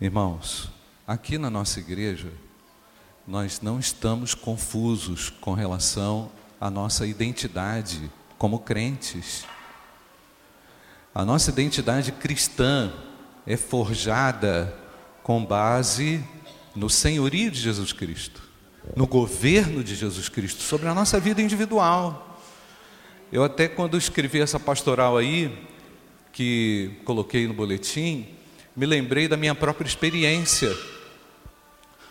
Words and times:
Irmãos, 0.00 0.70
aqui 1.04 1.38
na 1.38 1.50
nossa 1.50 1.80
igreja, 1.80 2.32
nós 3.26 3.60
não 3.60 3.80
estamos 3.80 4.32
confusos 4.32 5.28
com 5.28 5.54
relação 5.54 6.30
à 6.60 6.70
nossa 6.70 7.04
identidade 7.04 8.08
como 8.38 8.60
crentes. 8.60 9.44
A 11.12 11.24
nossa 11.24 11.50
identidade 11.50 12.12
cristã 12.12 12.92
é 13.44 13.56
forjada 13.56 14.72
com 15.24 15.44
base 15.44 16.24
no 16.76 16.88
senhorio 16.88 17.50
de 17.50 17.58
Jesus 17.58 17.92
Cristo, 17.92 18.40
no 18.94 19.04
governo 19.04 19.82
de 19.82 19.96
Jesus 19.96 20.28
Cristo 20.28 20.62
sobre 20.62 20.86
a 20.86 20.94
nossa 20.94 21.18
vida 21.18 21.42
individual. 21.42 22.40
Eu 23.32 23.42
até 23.42 23.66
quando 23.66 23.98
escrevi 23.98 24.40
essa 24.40 24.60
pastoral 24.60 25.16
aí, 25.16 25.66
que 26.32 26.92
coloquei 27.04 27.48
no 27.48 27.52
boletim, 27.52 28.37
me 28.78 28.86
lembrei 28.86 29.26
da 29.26 29.36
minha 29.36 29.56
própria 29.56 29.88
experiência. 29.88 30.72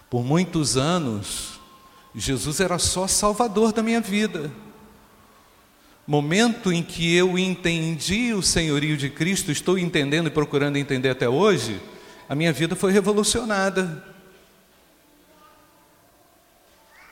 Por 0.10 0.22
muitos 0.22 0.76
anos, 0.76 1.62
Jesus 2.14 2.60
era 2.60 2.78
só 2.78 3.08
salvador 3.08 3.72
da 3.72 3.82
minha 3.82 4.02
vida. 4.02 4.52
Momento 6.06 6.70
em 6.70 6.84
que 6.84 7.16
eu 7.16 7.40
entendi 7.40 8.34
o 8.34 8.42
senhorio 8.42 8.98
de 8.98 9.10
Cristo, 9.10 9.50
estou 9.50 9.80
entendendo 9.80 10.28
e 10.28 10.30
procurando 10.30 10.76
entender 10.76 11.10
até 11.10 11.30
hoje, 11.30 11.82
a 12.28 12.36
minha 12.36 12.52
vida 12.52 12.76
foi 12.76 12.92
revolucionada. 12.92 14.04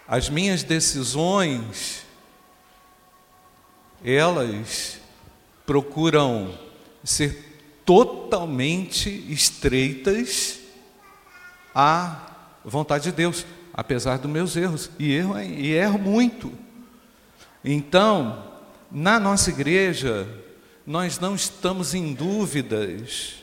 As 0.06 0.30
minhas 0.30 0.64
decisões, 0.64 2.06
elas 4.04 5.00
procuram 5.66 6.60
ser 7.06 7.55
totalmente 7.86 9.10
estreitas 9.30 10.60
à 11.74 12.32
vontade 12.64 13.06
de 13.06 13.12
Deus, 13.12 13.46
apesar 13.74 14.18
dos 14.18 14.32
meus 14.32 14.58
erros, 14.58 14.90
e 14.98 15.14
erro, 15.14 15.40
e 15.40 15.72
erro 15.72 16.00
muito. 16.00 16.52
Então, 17.64 18.44
na 18.92 19.20
nossa 19.20 19.50
igreja, 19.50 20.28
nós 20.86 21.20
não 21.20 21.36
estamos 21.36 21.94
em 21.94 22.14
dúvidas 22.14 23.36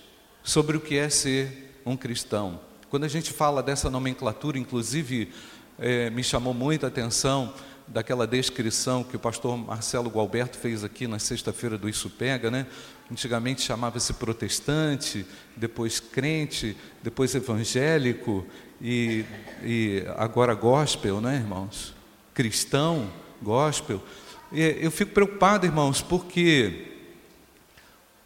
sobre 0.43 0.77
o 0.77 0.81
que 0.81 0.97
é 0.97 1.09
ser 1.09 1.81
um 1.87 1.97
cristão. 1.97 2.61
Quando 2.91 3.05
a 3.05 3.09
gente 3.09 3.33
fala 3.33 3.63
dessa 3.63 3.89
nomenclatura, 3.89 4.59
inclusive, 4.59 5.33
é, 5.79 6.11
me 6.11 6.23
chamou 6.23 6.53
muita 6.53 6.89
atenção 6.89 7.53
daquela 7.87 8.27
descrição 8.27 9.03
que 9.03 9.17
o 9.17 9.21
pastor 9.21 9.57
Marcelo 9.57 10.09
Gualberto 10.09 10.57
fez 10.57 10.85
aqui 10.85 11.07
na 11.07 11.19
sexta-feira 11.19 11.77
do 11.77 11.89
Isso 11.89 12.09
Pega, 12.09 12.51
né? 12.51 12.67
Antigamente 13.11 13.61
chamava-se 13.63 14.15
protestante, 14.15 15.27
depois 15.57 16.01
crente, 16.01 16.77
depois 17.03 17.35
evangélico 17.35 18.47
e, 18.81 19.25
e 19.63 20.05
agora 20.17 20.55
gospel, 20.55 21.21
né, 21.21 21.37
irmãos? 21.37 21.95
Cristão, 22.33 23.11
gospel. 23.43 24.03
E 24.51 24.79
eu 24.81 24.91
fico 24.91 25.13
preocupado, 25.13 25.67
irmãos, 25.67 26.01
porque 26.01 26.93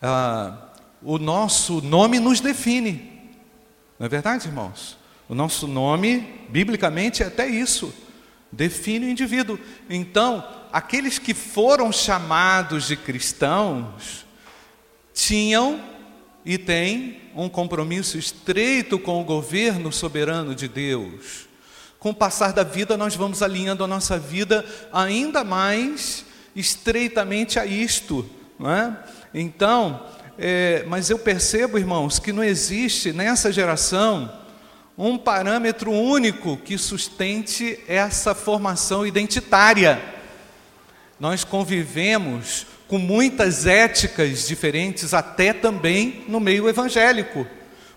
ah, 0.01 0.71
o 1.03 1.19
nosso 1.19 1.81
nome 1.81 2.21
nos 2.21 2.41
define. 2.41 3.33
Não 3.99 4.07
é 4.07 4.09
verdade, 4.09 4.47
irmãos? 4.47 4.97
O 5.29 5.35
nosso 5.35 5.67
nome, 5.67 6.47
biblicamente, 6.49 7.23
é 7.23 7.27
até 7.27 7.49
isso 7.49 7.93
define 8.57 9.07
o 9.07 9.11
indivíduo. 9.11 9.59
Então, 9.89 10.47
aqueles 10.73 11.19
que 11.19 11.35
foram 11.35 11.93
chamados 11.93 12.87
de 12.87 12.97
cristãos 12.97 14.26
tinham 15.17 15.83
e 16.45 16.59
têm 16.59 17.23
um 17.35 17.49
compromisso 17.49 18.19
estreito 18.19 18.99
com 18.99 19.21
o 19.21 19.25
governo 19.25 19.91
soberano 19.91 20.55
de 20.55 20.69
Deus. 20.69 21.49
Com 21.99 22.11
o 22.11 22.15
passar 22.15 22.53
da 22.53 22.63
vida, 22.63 22.99
nós 22.99 23.17
vamos 23.17 23.43
alinhando 23.43 23.83
a 23.83 23.87
nossa 23.87 24.19
vida 24.19 24.65
ainda 24.93 25.43
mais 25.43 26.27
estreitamente 26.55 27.59
a 27.59 27.65
isto. 27.65 28.29
Não 28.59 28.71
é? 28.71 28.97
Então, 29.33 30.07
é, 30.39 30.85
mas 30.87 31.09
eu 31.09 31.19
percebo, 31.19 31.79
irmãos, 31.79 32.19
que 32.19 32.33
não 32.33 32.45
existe 32.45 33.11
nessa 33.11 33.51
geração 33.51 34.31
um 34.99 35.17
parâmetro 35.17 35.91
único 35.91 36.59
que 36.59 36.77
sustente 36.77 37.81
essa 37.89 38.35
formação 38.35 39.07
identitária. 39.07 40.01
Nós 41.19 41.43
convivemos 41.43 42.67
com 42.89 42.99
muitas 42.99 43.67
éticas 43.67 44.47
diferentes, 44.47 45.13
até 45.13 45.53
também 45.53 46.25
no 46.29 46.39
meio 46.39 46.69
evangélico. 46.69 47.47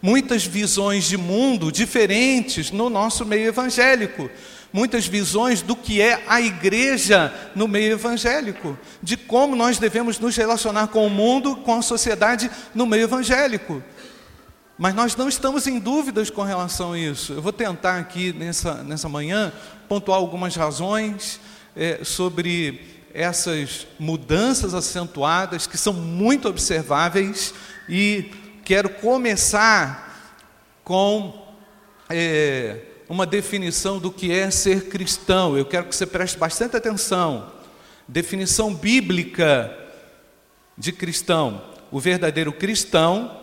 Muitas 0.02 0.46
visões 0.46 1.06
de 1.06 1.18
mundo 1.18 1.72
diferentes 1.72 2.72
no 2.72 2.90
nosso 2.90 3.26
meio 3.26 3.48
evangélico. 3.48 4.30
Muitas 4.72 5.08
visões 5.08 5.62
do 5.62 5.76
que 5.76 6.02
é 6.02 6.24
a 6.28 6.40
igreja 6.40 7.34
no 7.56 7.68
meio 7.68 7.94
evangélico, 7.94 8.78
de 9.02 9.18
como 9.18 9.56
nós 9.56 9.80
devemos 9.80 10.20
nos 10.20 10.36
relacionar 10.36 10.88
com 10.88 11.06
o 11.06 11.10
mundo, 11.10 11.56
com 11.56 11.74
a 11.74 11.82
sociedade 11.82 12.50
no 12.74 12.86
meio 12.86 13.04
evangélico. 13.04 13.84
Mas 14.78 14.94
nós 14.94 15.16
não 15.16 15.28
estamos 15.28 15.68
em 15.68 15.80
dúvidas 15.80 16.30
com 16.30 16.44
relação 16.44 16.94
a 16.94 17.00
isso. 17.00 17.34
Eu 17.34 17.42
vou 17.42 17.52
tentar 17.52 17.98
aqui 17.98 18.32
nessa, 18.32 18.76
nessa 18.76 19.10
manhã 19.10 19.52
pontuar 19.90 20.20
algumas 20.20 20.56
razões 20.56 21.40
é, 21.76 22.00
sobre 22.04 22.99
essas 23.20 23.86
mudanças 24.00 24.74
acentuadas 24.74 25.68
que 25.68 25.78
são 25.78 25.92
muito 25.92 26.48
observáveis 26.48 27.54
e 27.90 28.32
quero 28.64 28.88
começar 28.88 30.34
com 30.86 31.54
é, 32.10 32.80
uma 33.10 33.26
definição 33.26 34.00
do 34.00 34.10
que 34.10 34.32
é 34.32 34.50
ser 34.50 34.88
cristão. 34.88 35.58
Eu 35.58 35.66
quero 35.66 35.88
que 35.88 35.96
você 35.98 36.06
preste 36.06 36.38
bastante 36.38 36.78
atenção. 36.78 37.52
Definição 38.08 38.74
bíblica 38.74 39.78
de 40.78 40.94
cristão. 40.94 41.62
O 41.92 42.00
verdadeiro 42.00 42.54
cristão 42.54 43.38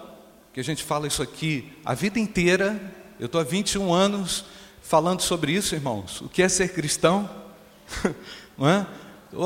que 0.55 0.61
a 0.61 0.65
gente 0.65 0.83
fala 0.83 1.07
isso 1.07 1.23
aqui 1.23 1.71
a 1.85 1.93
vida 1.93 2.19
inteira. 2.19 2.81
Eu 3.21 3.27
estou 3.27 3.43
há 3.43 3.45
21 3.45 3.93
anos 3.93 4.47
falando 4.81 5.21
sobre 5.21 5.53
isso, 5.53 5.75
irmãos. 5.75 6.23
O 6.23 6.31
que 6.31 6.43
é 6.43 6.49
ser 6.49 6.73
cristão? 6.73 7.29
Não 8.57 8.67
é? 8.67 8.87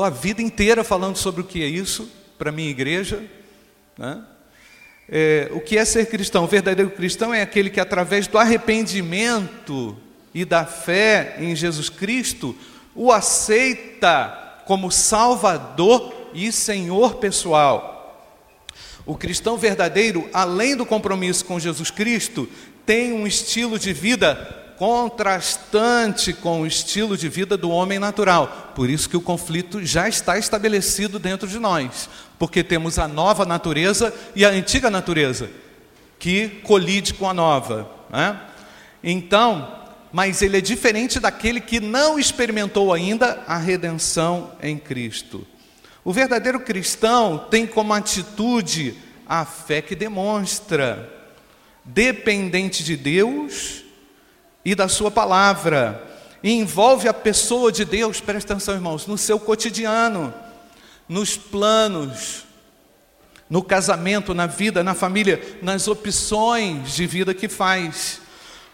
A 0.03 0.09
vida 0.09 0.41
inteira 0.41 0.83
falando 0.83 1.17
sobre 1.17 1.41
o 1.41 1.43
que 1.43 1.61
é 1.63 1.67
isso 1.67 2.09
para 2.37 2.49
a 2.49 2.53
minha 2.53 2.69
igreja. 2.69 3.23
Né? 3.97 4.21
É, 5.09 5.49
o 5.51 5.59
que 5.59 5.77
é 5.77 5.83
ser 5.83 6.05
cristão? 6.05 6.45
O 6.45 6.47
verdadeiro 6.47 6.91
cristão 6.91 7.33
é 7.33 7.41
aquele 7.41 7.69
que, 7.69 7.79
através 7.79 8.27
do 8.27 8.37
arrependimento 8.37 9.97
e 10.33 10.45
da 10.45 10.65
fé 10.65 11.35
em 11.39 11.55
Jesus 11.55 11.89
Cristo, 11.89 12.55
o 12.95 13.11
aceita 13.11 14.61
como 14.65 14.91
Salvador 14.91 16.13
e 16.33 16.51
Senhor 16.51 17.15
pessoal. 17.15 17.91
O 19.05 19.17
cristão 19.17 19.57
verdadeiro, 19.57 20.29
além 20.31 20.75
do 20.75 20.85
compromisso 20.85 21.43
com 21.43 21.59
Jesus 21.59 21.91
Cristo, 21.91 22.47
tem 22.85 23.11
um 23.11 23.27
estilo 23.27 23.77
de 23.77 23.91
vida 23.91 24.60
contrastante 24.81 26.33
com 26.33 26.61
o 26.61 26.65
estilo 26.65 27.15
de 27.15 27.29
vida 27.29 27.55
do 27.55 27.69
homem 27.69 27.99
natural. 27.99 28.71
Por 28.73 28.89
isso 28.89 29.07
que 29.07 29.15
o 29.15 29.21
conflito 29.21 29.85
já 29.85 30.09
está 30.09 30.39
estabelecido 30.39 31.19
dentro 31.19 31.47
de 31.47 31.59
nós, 31.59 32.09
porque 32.39 32.63
temos 32.63 32.97
a 32.97 33.07
nova 33.07 33.45
natureza 33.45 34.11
e 34.35 34.43
a 34.43 34.49
antiga 34.49 34.89
natureza 34.89 35.51
que 36.17 36.49
colide 36.63 37.13
com 37.13 37.29
a 37.29 37.33
nova. 37.33 37.91
Né? 38.09 38.41
Então, 39.03 39.71
mas 40.11 40.41
ele 40.41 40.57
é 40.57 40.61
diferente 40.61 41.19
daquele 41.19 41.61
que 41.61 41.79
não 41.79 42.17
experimentou 42.17 42.91
ainda 42.91 43.43
a 43.45 43.57
redenção 43.59 44.49
em 44.63 44.79
Cristo. 44.79 45.45
O 46.03 46.11
verdadeiro 46.11 46.59
cristão 46.59 47.45
tem 47.51 47.67
como 47.67 47.93
atitude 47.93 48.95
a 49.27 49.45
fé 49.45 49.79
que 49.79 49.95
demonstra, 49.95 51.07
dependente 51.85 52.83
de 52.83 52.97
Deus 52.97 53.80
e 54.63 54.75
da 54.75 54.87
Sua 54.87 55.09
palavra, 55.09 56.07
e 56.43 56.51
envolve 56.51 57.07
a 57.07 57.13
pessoa 57.13 57.71
de 57.71 57.85
Deus, 57.85 58.19
presta 58.19 58.53
atenção, 58.53 58.73
irmãos, 58.73 59.05
no 59.05 59.17
seu 59.17 59.39
cotidiano, 59.39 60.33
nos 61.07 61.37
planos, 61.37 62.45
no 63.49 63.61
casamento, 63.61 64.33
na 64.33 64.47
vida, 64.47 64.83
na 64.83 64.93
família, 64.93 65.57
nas 65.61 65.87
opções 65.87 66.93
de 66.93 67.05
vida 67.05 67.33
que 67.33 67.49
faz. 67.49 68.21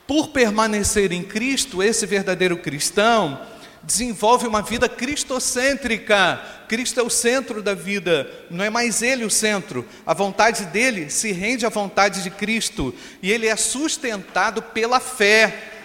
Por 0.06 0.30
permanecer 0.30 1.12
em 1.12 1.24
Cristo, 1.24 1.81
esse 1.81 2.06
verdadeiro 2.06 2.57
cristão, 2.57 3.42
desenvolve 3.83 4.45
uma 4.45 4.62
vida 4.62 4.88
cristocêntrica. 4.88 6.40
Cristo 6.68 7.00
é 7.00 7.04
o 7.04 7.10
centro 7.10 7.63
da 7.63 7.74
vida, 7.74 8.30
não 8.51 8.63
é 8.63 8.69
mais 8.69 9.01
ele 9.01 9.25
o 9.25 9.31
centro. 9.31 9.86
A 10.06 10.13
vontade 10.13 10.66
dele 10.66 11.10
se 11.10 11.31
rende 11.31 11.66
à 11.66 11.69
vontade 11.69 12.22
de 12.22 12.30
Cristo 12.30 12.94
e 13.22 13.31
ele 13.31 13.48
é 13.48 13.56
sustentado 13.56 14.62
pela 14.62 15.00
fé. 15.00 15.77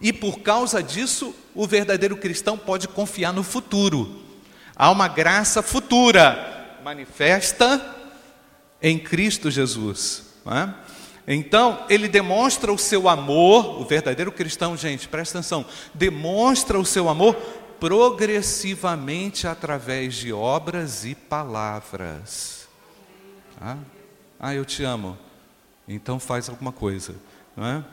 E 0.00 0.12
por 0.12 0.40
causa 0.40 0.82
disso, 0.82 1.34
o 1.54 1.66
verdadeiro 1.66 2.16
cristão 2.16 2.56
pode 2.56 2.88
confiar 2.88 3.32
no 3.32 3.42
futuro. 3.42 4.22
Há 4.74 4.90
uma 4.90 5.08
graça 5.08 5.62
futura 5.62 6.78
manifesta 6.82 7.96
em 8.80 8.98
Cristo 8.98 9.50
Jesus. 9.50 10.24
É? 10.46 10.72
Então, 11.28 11.84
ele 11.88 12.08
demonstra 12.08 12.72
o 12.72 12.78
seu 12.78 13.08
amor, 13.08 13.80
o 13.80 13.84
verdadeiro 13.84 14.32
cristão, 14.32 14.76
gente, 14.76 15.06
presta 15.06 15.38
atenção, 15.38 15.66
demonstra 15.92 16.78
o 16.78 16.84
seu 16.84 17.08
amor 17.08 17.34
progressivamente 17.78 19.46
através 19.46 20.14
de 20.14 20.32
obras 20.32 21.04
e 21.04 21.14
palavras. 21.14 22.68
Ah, 23.60 23.76
ah 24.38 24.54
eu 24.54 24.64
te 24.64 24.82
amo. 24.82 25.16
Então 25.86 26.20
faz 26.20 26.48
alguma 26.48 26.72
coisa. 26.72 27.14
Não 27.56 27.66
é? 27.66 27.84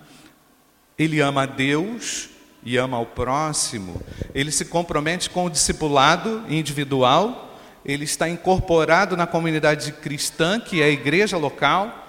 Ele 0.97 1.19
ama 1.19 1.43
a 1.43 1.45
Deus 1.45 2.29
e 2.63 2.77
ama 2.77 2.97
ao 2.97 3.05
próximo. 3.05 4.01
Ele 4.33 4.51
se 4.51 4.65
compromete 4.65 5.29
com 5.29 5.45
o 5.45 5.49
discipulado 5.49 6.43
individual. 6.49 7.57
Ele 7.85 8.03
está 8.03 8.27
incorporado 8.27 9.15
na 9.15 9.27
comunidade 9.27 9.91
cristã, 9.91 10.59
que 10.59 10.81
é 10.81 10.85
a 10.85 10.89
igreja 10.89 11.37
local 11.37 12.07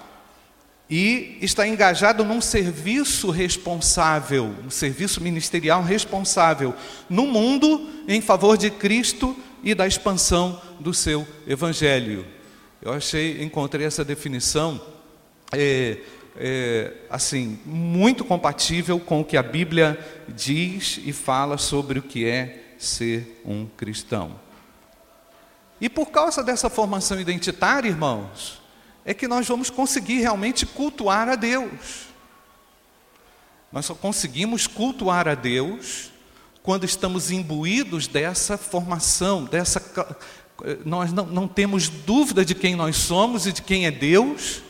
e 0.90 1.37
está 1.43 1.69
engajado 1.69 2.25
num 2.25 2.40
serviço 2.40 3.31
responsável, 3.31 4.55
um 4.64 4.70
serviço 4.70 5.20
ministerial 5.20 5.82
responsável 5.82 6.75
no 7.11 7.26
mundo 7.26 7.88
em 8.08 8.20
favor 8.20 8.56
de 8.56 8.70
Cristo 8.70 9.37
e 9.62 9.75
da 9.75 9.87
expansão 9.87 10.61
do 10.81 10.94
seu 10.94 11.29
evangelho. 11.46 12.25
Eu 12.81 12.93
achei, 12.93 13.43
encontrei 13.43 13.84
essa 13.84 14.05
definição 14.05 14.81
é, 15.52 15.99
é, 16.38 16.93
assim 17.11 17.58
muito 17.67 18.25
compatível 18.25 19.00
com 19.00 19.20
o 19.20 19.25
que 19.25 19.37
a 19.37 19.43
Bíblia 19.43 19.99
diz 20.29 21.00
e 21.05 21.12
fala 21.12 21.58
sobre 21.58 21.99
o 21.99 22.02
que 22.02 22.25
é 22.25 22.75
ser 22.79 23.43
um 23.44 23.67
cristão. 23.67 24.38
E 25.81 25.88
por 25.88 26.06
causa 26.11 26.43
dessa 26.43 26.70
formação 26.70 27.20
identitária, 27.20 27.88
irmãos, 27.88 28.61
é 29.05 29.12
que 29.12 29.26
nós 29.26 29.46
vamos 29.46 29.69
conseguir 29.69 30.20
realmente 30.20 30.64
cultuar 30.64 31.29
a 31.29 31.35
Deus. 31.35 32.08
Nós 33.73 33.87
só 33.87 33.94
conseguimos 33.94 34.67
cultuar 34.67 35.29
a 35.29 35.34
Deus 35.34 36.11
quando 36.62 36.84
estamos 36.84 37.31
imbuídos 37.31 38.06
dessa 38.06 38.56
formação, 38.56 39.44
dessa. 39.44 39.82
Nós 40.84 41.12
não, 41.12 41.26
não 41.26 41.49
temos 41.49 41.88
dúvida 41.88 42.44
de 42.44 42.55
quem 42.55 42.75
nós 42.75 42.96
somos 42.96 43.46
e 43.46 43.52
de 43.52 43.62
quem 43.62 43.87
é 43.87 43.91
Deus. 43.91 44.62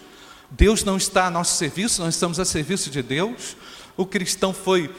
Deus 0.50 0.82
não 0.84 0.96
está 0.96 1.26
a 1.26 1.30
nosso 1.30 1.56
serviço, 1.56 2.02
nós 2.02 2.14
estamos 2.14 2.40
a 2.40 2.44
serviço 2.44 2.90
de 2.90 3.02
Deus. 3.02 3.56
O 3.96 4.06
cristão 4.06 4.52
foi 4.52 4.90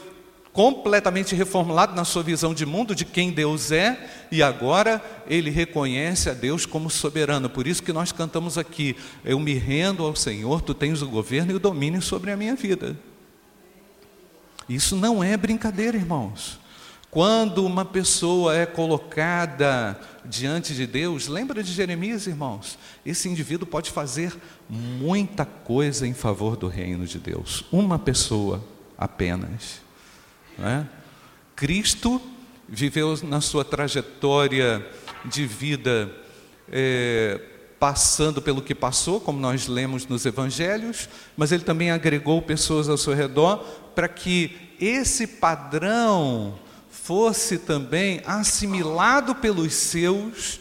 completamente 0.52 1.34
reformulado 1.34 1.94
na 1.94 2.04
sua 2.04 2.22
visão 2.22 2.52
de 2.52 2.66
mundo, 2.66 2.94
de 2.94 3.04
quem 3.04 3.30
Deus 3.30 3.70
é, 3.72 4.26
e 4.30 4.42
agora 4.42 5.02
ele 5.26 5.50
reconhece 5.50 6.28
a 6.28 6.34
Deus 6.34 6.66
como 6.66 6.90
soberano. 6.90 7.48
Por 7.48 7.66
isso 7.66 7.82
que 7.82 7.92
nós 7.92 8.12
cantamos 8.12 8.58
aqui: 8.58 8.96
Eu 9.24 9.40
me 9.40 9.54
rendo 9.54 10.04
ao 10.04 10.14
Senhor, 10.14 10.60
tu 10.60 10.74
tens 10.74 11.02
o 11.02 11.08
governo 11.08 11.52
e 11.52 11.54
o 11.54 11.60
domínio 11.60 12.02
sobre 12.02 12.30
a 12.30 12.36
minha 12.36 12.54
vida. 12.54 12.96
Isso 14.68 14.94
não 14.94 15.22
é 15.22 15.36
brincadeira, 15.36 15.96
irmãos. 15.96 16.59
Quando 17.10 17.66
uma 17.66 17.84
pessoa 17.84 18.56
é 18.56 18.64
colocada 18.64 20.00
diante 20.24 20.74
de 20.74 20.86
Deus, 20.86 21.26
lembra 21.26 21.60
de 21.60 21.72
Jeremias, 21.72 22.28
irmãos? 22.28 22.78
Esse 23.04 23.28
indivíduo 23.28 23.66
pode 23.66 23.90
fazer 23.90 24.32
muita 24.68 25.44
coisa 25.44 26.06
em 26.06 26.14
favor 26.14 26.56
do 26.56 26.68
reino 26.68 27.04
de 27.04 27.18
Deus. 27.18 27.64
Uma 27.72 27.98
pessoa 27.98 28.62
apenas. 28.96 29.80
É? 30.56 30.84
Cristo 31.56 32.22
viveu 32.68 33.18
na 33.24 33.40
sua 33.40 33.64
trajetória 33.64 34.86
de 35.24 35.44
vida 35.46 36.14
é, 36.70 37.40
passando 37.80 38.40
pelo 38.40 38.62
que 38.62 38.74
passou, 38.74 39.20
como 39.20 39.40
nós 39.40 39.66
lemos 39.66 40.06
nos 40.06 40.24
evangelhos, 40.26 41.08
mas 41.36 41.50
ele 41.50 41.64
também 41.64 41.90
agregou 41.90 42.40
pessoas 42.40 42.88
ao 42.88 42.96
seu 42.96 43.14
redor 43.14 43.58
para 43.96 44.06
que 44.06 44.56
esse 44.78 45.26
padrão 45.26 46.56
fosse 47.02 47.58
também 47.58 48.22
assimilado 48.24 49.34
pelos 49.34 49.74
seus 49.74 50.60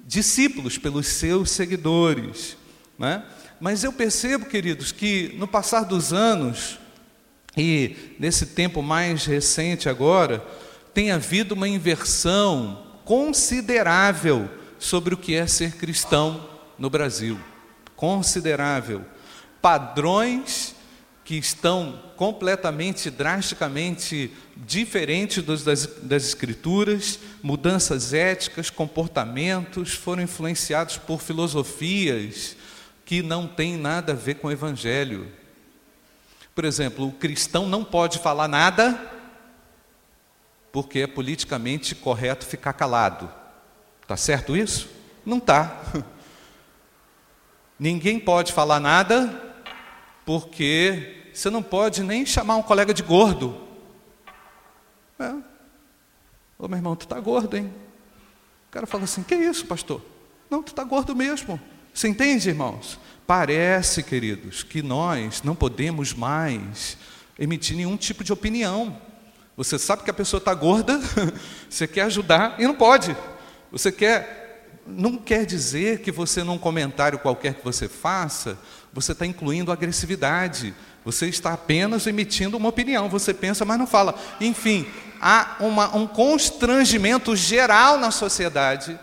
discípulos, 0.00 0.76
pelos 0.76 1.06
seus 1.06 1.50
seguidores. 1.50 2.56
Né? 2.98 3.24
Mas 3.58 3.82
eu 3.82 3.92
percebo, 3.92 4.46
queridos, 4.46 4.92
que 4.92 5.34
no 5.38 5.48
passar 5.48 5.84
dos 5.84 6.12
anos, 6.12 6.78
e 7.56 8.14
nesse 8.18 8.46
tempo 8.46 8.82
mais 8.82 9.24
recente 9.24 9.88
agora, 9.88 10.44
tem 10.92 11.10
havido 11.10 11.54
uma 11.54 11.68
inversão 11.68 12.84
considerável 13.04 14.50
sobre 14.78 15.14
o 15.14 15.18
que 15.18 15.34
é 15.34 15.46
ser 15.46 15.76
cristão 15.76 16.48
no 16.78 16.90
Brasil. 16.90 17.38
Considerável. 17.94 19.02
Padrões 19.62 20.75
que 21.26 21.34
estão 21.34 22.00
completamente, 22.14 23.10
drasticamente 23.10 24.30
diferentes 24.56 25.42
dos, 25.42 25.64
das, 25.64 25.84
das 25.84 26.28
Escrituras, 26.28 27.18
mudanças 27.42 28.14
éticas, 28.14 28.70
comportamentos, 28.70 29.92
foram 29.92 30.22
influenciados 30.22 30.98
por 30.98 31.20
filosofias 31.20 32.56
que 33.04 33.22
não 33.22 33.48
têm 33.48 33.76
nada 33.76 34.12
a 34.12 34.14
ver 34.14 34.34
com 34.34 34.46
o 34.46 34.52
Evangelho. 34.52 35.26
Por 36.54 36.64
exemplo, 36.64 37.08
o 37.08 37.12
cristão 37.12 37.68
não 37.68 37.82
pode 37.84 38.20
falar 38.20 38.46
nada 38.46 39.12
porque 40.70 41.00
é 41.00 41.06
politicamente 41.08 41.96
correto 41.96 42.46
ficar 42.46 42.72
calado. 42.72 43.28
Tá 44.06 44.16
certo 44.16 44.56
isso? 44.56 44.88
Não 45.24 45.40
tá. 45.40 45.82
Ninguém 47.76 48.20
pode 48.20 48.52
falar 48.52 48.78
nada 48.78 49.42
porque 50.24 51.15
você 51.36 51.50
não 51.50 51.62
pode 51.62 52.02
nem 52.02 52.24
chamar 52.24 52.56
um 52.56 52.62
colega 52.62 52.94
de 52.94 53.02
gordo. 53.02 53.60
É. 55.18 55.34
Ô 56.58 56.66
meu 56.66 56.78
irmão, 56.78 56.96
tu 56.96 57.06
tá 57.06 57.20
gordo, 57.20 57.56
hein? 57.56 57.70
O 58.68 58.72
cara 58.72 58.86
fala 58.86 59.04
assim: 59.04 59.22
"Que 59.22 59.34
isso, 59.34 59.66
pastor?" 59.66 60.00
Não, 60.48 60.62
tu 60.62 60.72
tá 60.72 60.82
gordo 60.82 61.14
mesmo. 61.14 61.60
Você 61.92 62.08
entende, 62.08 62.48
irmãos? 62.48 62.98
Parece, 63.26 64.02
queridos, 64.02 64.62
que 64.62 64.82
nós 64.82 65.42
não 65.42 65.54
podemos 65.54 66.14
mais 66.14 66.96
emitir 67.38 67.76
nenhum 67.76 67.96
tipo 67.96 68.22
de 68.22 68.32
opinião. 68.32 69.00
Você 69.56 69.78
sabe 69.78 70.04
que 70.04 70.10
a 70.10 70.14
pessoa 70.14 70.38
está 70.38 70.54
gorda, 70.54 71.00
você 71.68 71.86
quer 71.86 72.02
ajudar 72.02 72.54
e 72.58 72.64
não 72.64 72.74
pode. 72.74 73.16
Você 73.72 73.90
quer, 73.90 74.80
não 74.86 75.16
quer 75.16 75.44
dizer 75.44 76.00
que 76.00 76.12
você, 76.12 76.42
num 76.44 76.58
comentário 76.58 77.18
qualquer 77.18 77.54
que 77.54 77.64
você 77.64 77.88
faça, 77.88 78.58
você 78.92 79.12
está 79.12 79.26
incluindo 79.26 79.72
agressividade. 79.72 80.74
Você 81.06 81.28
está 81.28 81.52
apenas 81.52 82.08
emitindo 82.08 82.56
uma 82.56 82.68
opinião. 82.68 83.08
Você 83.08 83.32
pensa, 83.32 83.64
mas 83.64 83.78
não 83.78 83.86
fala. 83.86 84.16
Enfim, 84.40 84.84
há 85.20 85.54
uma, 85.60 85.94
um 85.94 86.04
constrangimento 86.04 87.36
geral 87.36 87.96
na 87.96 88.10
sociedade 88.10 88.98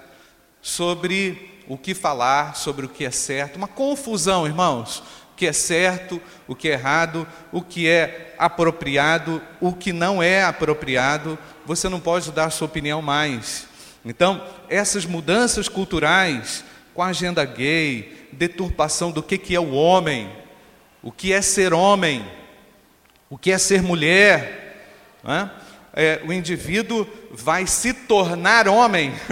sobre 0.62 1.64
o 1.66 1.78
que 1.78 1.94
falar, 1.94 2.58
sobre 2.58 2.86
o 2.86 2.90
que 2.90 3.06
é 3.06 3.10
certo, 3.10 3.56
uma 3.56 3.70
confusão, 3.70 4.46
irmãos. 4.46 5.02
O 5.32 5.36
que 5.38 5.48
é 5.48 5.54
certo, 5.54 6.22
o 6.46 6.54
que 6.54 6.68
é 6.68 6.74
errado, 6.74 7.26
o 7.54 7.62
que 7.62 7.88
é 7.88 8.36
apropriado, 8.38 9.42
o 9.62 9.72
que 9.72 9.94
não 9.94 10.22
é 10.22 10.44
apropriado, 10.44 11.40
você 11.66 11.88
não 11.88 12.02
pode 12.02 12.34
dar 12.34 12.50
sua 12.50 12.68
opinião 12.68 13.02
mais. 13.02 13.66
Então, 14.04 14.46
essas 14.68 15.06
mudanças 15.06 15.70
culturais, 15.70 16.66
com 16.94 17.02
a 17.02 17.08
agenda 17.08 17.46
gay, 17.46 18.28
deturpação 18.34 19.10
do 19.10 19.24
que, 19.24 19.38
que 19.38 19.56
é 19.56 19.60
o 19.60 19.72
homem, 19.72 20.43
o 21.04 21.12
que 21.12 21.32
é 21.32 21.42
ser 21.42 21.74
homem, 21.74 22.26
o 23.30 23.38
que 23.38 23.52
é 23.52 23.58
ser 23.60 23.84
mulher, 23.84 25.20
é? 25.24 25.50
É, 25.96 26.22
o 26.26 26.34
indivíduo 26.34 27.08
vai 27.32 27.68
se 27.68 27.94
tornar 27.94 28.68
homem 28.68 29.14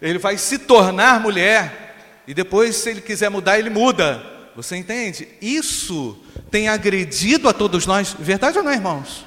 ele 0.00 0.18
vai 0.18 0.36
se 0.36 0.58
tornar 0.58 1.20
mulher, 1.20 2.22
e 2.26 2.34
depois, 2.34 2.76
se 2.76 2.90
ele 2.90 3.00
quiser 3.00 3.30
mudar, 3.30 3.58
ele 3.58 3.70
muda. 3.70 4.24
Você 4.54 4.76
entende? 4.76 5.28
Isso 5.40 6.18
tem 6.50 6.68
agredido 6.68 7.48
a 7.48 7.52
todos 7.52 7.86
nós, 7.86 8.14
verdade 8.18 8.58
ou 8.58 8.64
não, 8.64 8.72
irmãos? 8.72 9.24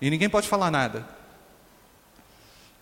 E 0.00 0.10
ninguém 0.10 0.28
pode 0.28 0.48
falar 0.48 0.70
nada. 0.70 1.06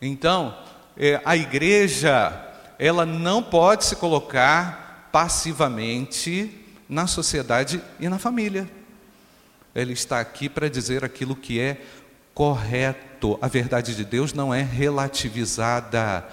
Então, 0.00 0.56
é, 0.96 1.20
a 1.24 1.36
igreja, 1.36 2.32
ela 2.78 3.04
não 3.04 3.42
pode 3.42 3.84
se 3.84 3.96
colocar 3.96 5.08
passivamente 5.12 6.59
na 6.90 7.06
sociedade 7.06 7.80
e 7.98 8.08
na 8.08 8.18
família. 8.18 8.70
Ela 9.74 9.92
está 9.92 10.20
aqui 10.20 10.48
para 10.48 10.68
dizer 10.68 11.04
aquilo 11.04 11.34
que 11.34 11.58
é 11.58 11.80
correto. 12.34 13.38
A 13.40 13.48
verdade 13.48 13.94
de 13.94 14.04
Deus 14.04 14.34
não 14.34 14.52
é 14.52 14.62
relativizada 14.62 16.26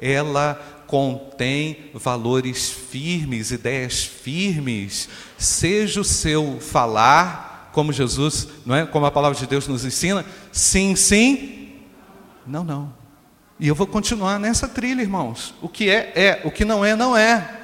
ela 0.00 0.54
contém 0.86 1.90
valores 1.94 2.70
firmes, 2.70 3.50
ideias 3.50 4.04
firmes. 4.04 5.08
Seja 5.38 6.00
o 6.00 6.04
seu 6.04 6.58
falar, 6.60 7.70
como 7.72 7.92
Jesus, 7.92 8.48
não 8.64 8.74
é? 8.74 8.86
Como 8.86 9.06
a 9.06 9.10
palavra 9.10 9.38
de 9.38 9.46
Deus 9.46 9.66
nos 9.66 9.84
ensina, 9.84 10.24
sim, 10.50 10.94
sim, 10.96 11.80
não, 12.46 12.64
não. 12.64 12.92
E 13.58 13.68
eu 13.68 13.74
vou 13.74 13.86
continuar 13.86 14.40
nessa 14.40 14.66
trilha, 14.66 15.02
irmãos. 15.02 15.54
O 15.62 15.68
que 15.68 15.88
é, 15.88 16.12
é, 16.16 16.40
o 16.44 16.50
que 16.50 16.64
não 16.64 16.84
é, 16.84 16.96
não 16.96 17.16
é. 17.16 17.61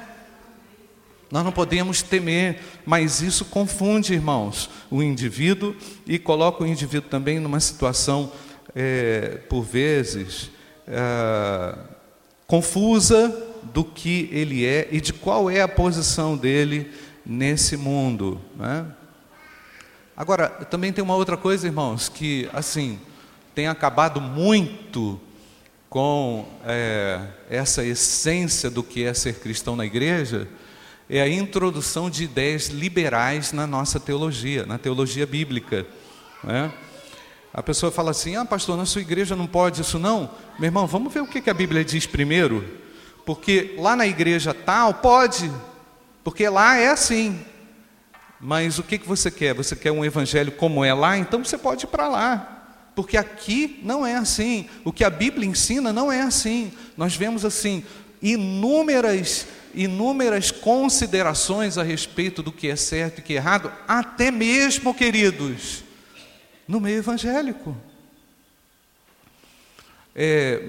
Nós 1.31 1.43
não 1.43 1.51
podemos 1.51 2.01
temer, 2.01 2.59
mas 2.85 3.21
isso 3.21 3.45
confunde, 3.45 4.13
irmãos, 4.13 4.69
o 4.89 5.03
indivíduo 5.03 5.75
e 6.07 6.17
coloca 6.17 6.63
o 6.63 6.67
indivíduo 6.67 7.09
também 7.09 7.39
numa 7.39 7.59
situação, 7.59 8.31
é, 8.75 9.39
por 9.47 9.61
vezes, 9.61 10.49
é, 10.87 11.77
confusa 12.47 13.47
do 13.71 13.83
que 13.83 14.27
ele 14.31 14.65
é 14.65 14.87
e 14.91 14.99
de 14.99 15.13
qual 15.13 15.51
é 15.51 15.61
a 15.61 15.67
posição 15.67 16.35
dele 16.35 16.91
nesse 17.23 17.77
mundo. 17.77 18.41
Né? 18.55 18.85
Agora, 20.17 20.49
também 20.49 20.91
tem 20.91 21.03
uma 21.03 21.15
outra 21.15 21.37
coisa, 21.37 21.67
irmãos, 21.67 22.09
que 22.09 22.49
assim 22.51 22.99
tem 23.53 23.67
acabado 23.67 24.19
muito 24.19 25.21
com 25.89 26.45
é, 26.65 27.21
essa 27.49 27.83
essência 27.85 28.69
do 28.69 28.81
que 28.81 29.03
é 29.03 29.13
ser 29.13 29.39
cristão 29.39 29.75
na 29.75 29.85
igreja, 29.85 30.47
é 31.09 31.21
a 31.21 31.27
introdução 31.27 32.09
de 32.09 32.23
ideias 32.23 32.67
liberais 32.67 33.51
na 33.51 33.65
nossa 33.65 33.99
teologia, 33.99 34.65
na 34.65 34.77
teologia 34.77 35.25
bíblica. 35.25 35.85
Né? 36.43 36.71
A 37.51 37.63
pessoa 37.63 37.91
fala 37.91 38.11
assim: 38.11 38.35
ah, 38.35 38.45
pastor, 38.45 38.77
na 38.77 38.85
sua 38.85 39.01
igreja 39.01 39.35
não 39.35 39.47
pode 39.47 39.81
isso, 39.81 39.97
não? 39.97 40.29
Meu 40.59 40.67
irmão, 40.67 40.85
vamos 40.85 41.11
ver 41.11 41.21
o 41.21 41.27
que 41.27 41.49
a 41.49 41.53
Bíblia 41.53 41.83
diz 41.83 42.05
primeiro, 42.05 42.63
porque 43.25 43.75
lá 43.79 43.95
na 43.95 44.05
igreja 44.05 44.53
tal 44.53 44.93
pode, 44.93 45.51
porque 46.23 46.47
lá 46.47 46.77
é 46.77 46.89
assim. 46.89 47.43
Mas 48.39 48.79
o 48.79 48.83
que, 48.83 48.97
que 48.97 49.07
você 49.07 49.29
quer? 49.29 49.53
Você 49.55 49.75
quer 49.75 49.91
um 49.91 50.05
evangelho 50.05 50.51
como 50.51 50.85
é 50.85 50.93
lá? 50.93 51.17
Então 51.17 51.43
você 51.43 51.57
pode 51.57 51.85
ir 51.85 51.89
para 51.89 52.07
lá. 52.07 52.55
Porque 52.95 53.17
aqui 53.17 53.79
não 53.83 54.05
é 54.05 54.15
assim. 54.15 54.69
O 54.85 54.93
que 54.93 55.03
a 55.03 55.09
Bíblia 55.09 55.47
ensina 55.47 55.91
não 55.91 56.09
é 56.11 56.21
assim. 56.21 56.71
Nós 56.95 57.15
vemos 57.15 57.43
assim 57.43 57.83
inúmeras 58.21 59.47
inúmeras 59.73 60.51
considerações 60.51 61.77
a 61.77 61.83
respeito 61.83 62.41
do 62.41 62.51
que 62.51 62.67
é 62.67 62.75
certo 62.75 63.19
e 63.19 63.21
que 63.21 63.33
é 63.33 63.37
errado, 63.37 63.71
até 63.87 64.31
mesmo, 64.31 64.93
queridos, 64.93 65.83
no 66.67 66.79
meio 66.79 66.97
evangélico. 66.97 67.75
É, 70.15 70.61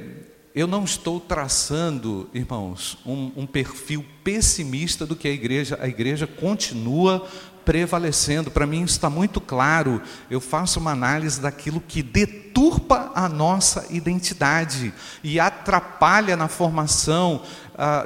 eu 0.54 0.66
não 0.66 0.84
estou 0.84 1.20
traçando, 1.20 2.28
irmãos, 2.34 2.98
um, 3.06 3.32
um, 3.36 3.46
perfil 3.46 4.04
pessimista 4.24 5.06
do 5.06 5.14
que 5.14 5.28
a 5.28 5.32
igreja, 5.32 5.78
a 5.80 5.88
igreja 5.88 6.26
continua 6.26 7.28
prevalecendo. 7.70 8.50
Para 8.50 8.66
mim 8.66 8.82
está 8.82 9.08
muito 9.08 9.40
claro. 9.40 10.02
Eu 10.28 10.40
faço 10.40 10.80
uma 10.80 10.90
análise 10.90 11.40
daquilo 11.40 11.80
que 11.80 12.02
deturpa 12.02 13.12
a 13.14 13.28
nossa 13.28 13.86
identidade 13.90 14.92
e 15.22 15.38
atrapalha 15.38 16.36
na 16.36 16.48
formação, 16.48 17.44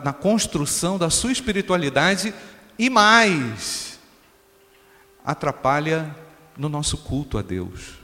na 0.05 0.13
construção 0.13 0.99
da 0.99 1.09
sua 1.09 1.33
espiritualidade 1.33 2.35
e 2.79 2.91
mais, 2.91 3.99
atrapalha 5.25 6.15
no 6.59 6.69
nosso 6.69 6.99
culto 6.99 7.39
a 7.39 7.43
Deus. 7.43 7.95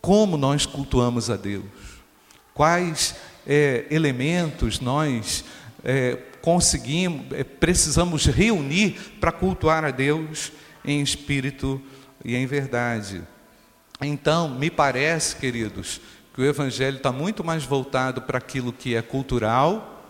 Como 0.00 0.38
nós 0.38 0.64
cultuamos 0.64 1.28
a 1.28 1.36
Deus? 1.36 1.66
Quais 2.54 3.16
é, 3.46 3.84
elementos 3.90 4.80
nós 4.80 5.44
é, 5.84 6.16
conseguimos, 6.40 7.26
é, 7.32 7.44
precisamos 7.44 8.24
reunir 8.26 8.98
para 9.20 9.30
cultuar 9.30 9.84
a 9.84 9.90
Deus 9.90 10.50
em 10.84 11.02
espírito 11.02 11.80
e 12.24 12.34
em 12.34 12.46
verdade. 12.46 13.22
Então, 14.00 14.48
me 14.48 14.70
parece, 14.70 15.36
queridos, 15.36 16.00
que 16.34 16.40
o 16.40 16.44
Evangelho 16.44 16.96
está 16.96 17.12
muito 17.12 17.44
mais 17.44 17.64
voltado 17.64 18.22
para 18.22 18.38
aquilo 18.38 18.72
que 18.72 18.96
é 18.96 19.02
cultural 19.02 20.02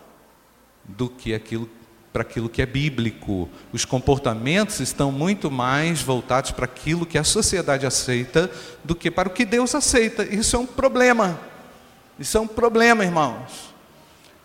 do 0.84 1.08
que 1.08 1.34
aquilo 1.34 1.68
para 2.12 2.22
aquilo 2.22 2.48
que 2.48 2.62
é 2.62 2.66
bíblico. 2.66 3.50
Os 3.72 3.84
comportamentos 3.84 4.78
estão 4.78 5.10
muito 5.10 5.50
mais 5.50 6.00
voltados 6.00 6.52
para 6.52 6.64
aquilo 6.64 7.04
que 7.04 7.18
a 7.18 7.24
sociedade 7.24 7.84
aceita 7.84 8.48
do 8.84 8.94
que 8.94 9.10
para 9.10 9.28
o 9.28 9.32
que 9.32 9.44
Deus 9.44 9.74
aceita. 9.74 10.22
Isso 10.22 10.54
é 10.54 10.58
um 10.60 10.66
problema. 10.66 11.40
Isso 12.16 12.38
é 12.38 12.40
um 12.40 12.46
problema, 12.46 13.04
irmãos. 13.04 13.73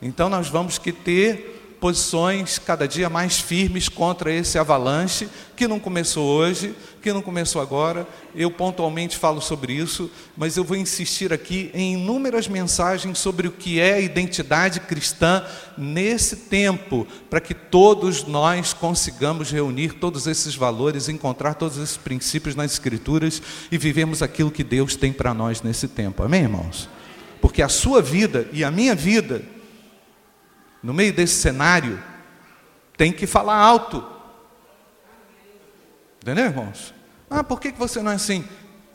Então 0.01 0.29
nós 0.29 0.47
vamos 0.47 0.77
que 0.77 0.91
ter 0.91 1.59
posições 1.79 2.59
cada 2.59 2.87
dia 2.87 3.09
mais 3.09 3.39
firmes 3.39 3.87
contra 3.87 4.33
esse 4.33 4.57
avalanche, 4.57 5.29
que 5.55 5.67
não 5.67 5.79
começou 5.79 6.25
hoje, 6.25 6.75
que 7.01 7.11
não 7.13 7.21
começou 7.21 7.61
agora. 7.61 8.05
Eu 8.35 8.51
pontualmente 8.51 9.17
falo 9.17 9.41
sobre 9.41 9.73
isso, 9.73 10.11
mas 10.35 10.57
eu 10.57 10.63
vou 10.63 10.75
insistir 10.75 11.31
aqui 11.31 11.71
em 11.73 11.93
inúmeras 11.93 12.47
mensagens 12.47 13.17
sobre 13.17 13.47
o 13.47 13.51
que 13.51 13.79
é 13.79 13.93
a 13.93 13.99
identidade 13.99 14.81
cristã 14.81 15.43
nesse 15.77 16.35
tempo, 16.35 17.07
para 17.29 17.39
que 17.39 17.53
todos 17.53 18.25
nós 18.25 18.73
consigamos 18.73 19.51
reunir 19.51 19.93
todos 19.93 20.27
esses 20.27 20.55
valores, 20.55 21.07
encontrar 21.07 21.53
todos 21.53 21.77
esses 21.77 21.97
princípios 21.97 22.55
nas 22.55 22.73
Escrituras 22.73 23.41
e 23.71 23.77
vivemos 23.77 24.21
aquilo 24.21 24.51
que 24.51 24.63
Deus 24.63 24.95
tem 24.95 25.13
para 25.13 25.33
nós 25.33 25.61
nesse 25.61 25.87
tempo. 25.87 26.23
Amém, 26.23 26.43
irmãos? 26.43 26.89
Porque 27.41 27.61
a 27.61 27.69
sua 27.69 28.01
vida 28.01 28.49
e 28.51 28.65
a 28.65 28.71
minha 28.71 28.93
vida 28.93 29.41
no 30.81 30.93
meio 30.93 31.13
desse 31.13 31.35
cenário, 31.35 32.01
tem 32.97 33.11
que 33.11 33.27
falar 33.27 33.55
alto. 33.55 34.05
Entendeu, 36.21 36.45
irmãos? 36.45 36.93
Ah, 37.29 37.43
por 37.43 37.59
que 37.59 37.71
você 37.71 38.01
não 38.01 38.11
é 38.11 38.15
assim? 38.15 38.43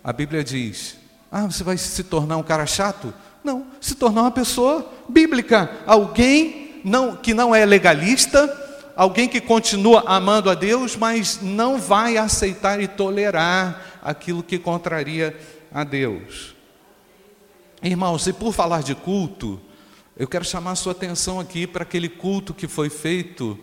A 0.03 0.13
Bíblia 0.13 0.45
diz: 0.45 0.97
Ah, 1.31 1.47
você 1.47 1.65
vai 1.65 1.77
se 1.77 2.05
tornar 2.05 2.37
um 2.37 2.43
cara 2.43 2.67
chato? 2.67 3.15
Não, 3.43 3.67
se 3.81 3.95
tornar 3.95 4.23
uma 4.23 4.31
pessoa 4.31 4.91
bíblica, 5.09 5.71
alguém 5.87 6.81
não, 6.85 7.17
que 7.17 7.33
não 7.33 7.55
é 7.55 7.65
legalista, 7.65 8.93
alguém 8.97 9.29
que 9.29 9.41
continua 9.41 10.05
amando 10.07 10.51
a 10.51 10.55
Deus, 10.55 10.97
mas 10.97 11.41
não 11.41 11.79
vai 11.79 12.17
aceitar 12.17 12.81
e 12.81 12.89
tolerar 12.89 13.99
aquilo 14.03 14.43
que 14.43 14.59
contraria 14.59 15.37
a 15.73 15.85
Deus. 15.85 16.55
Irmãos, 17.83 18.27
e 18.27 18.33
por 18.33 18.53
falar 18.53 18.83
de 18.83 18.95
culto, 18.95 19.61
eu 20.17 20.29
quero 20.29 20.45
chamar 20.45 20.73
a 20.73 20.77
sua 20.77 20.93
atenção 20.93 21.41
aqui 21.41 21.67
para 21.67 21.83
aquele 21.83 22.09
culto 22.09 22.55
que 22.55 22.69
foi 22.69 22.89
feito 22.89 23.59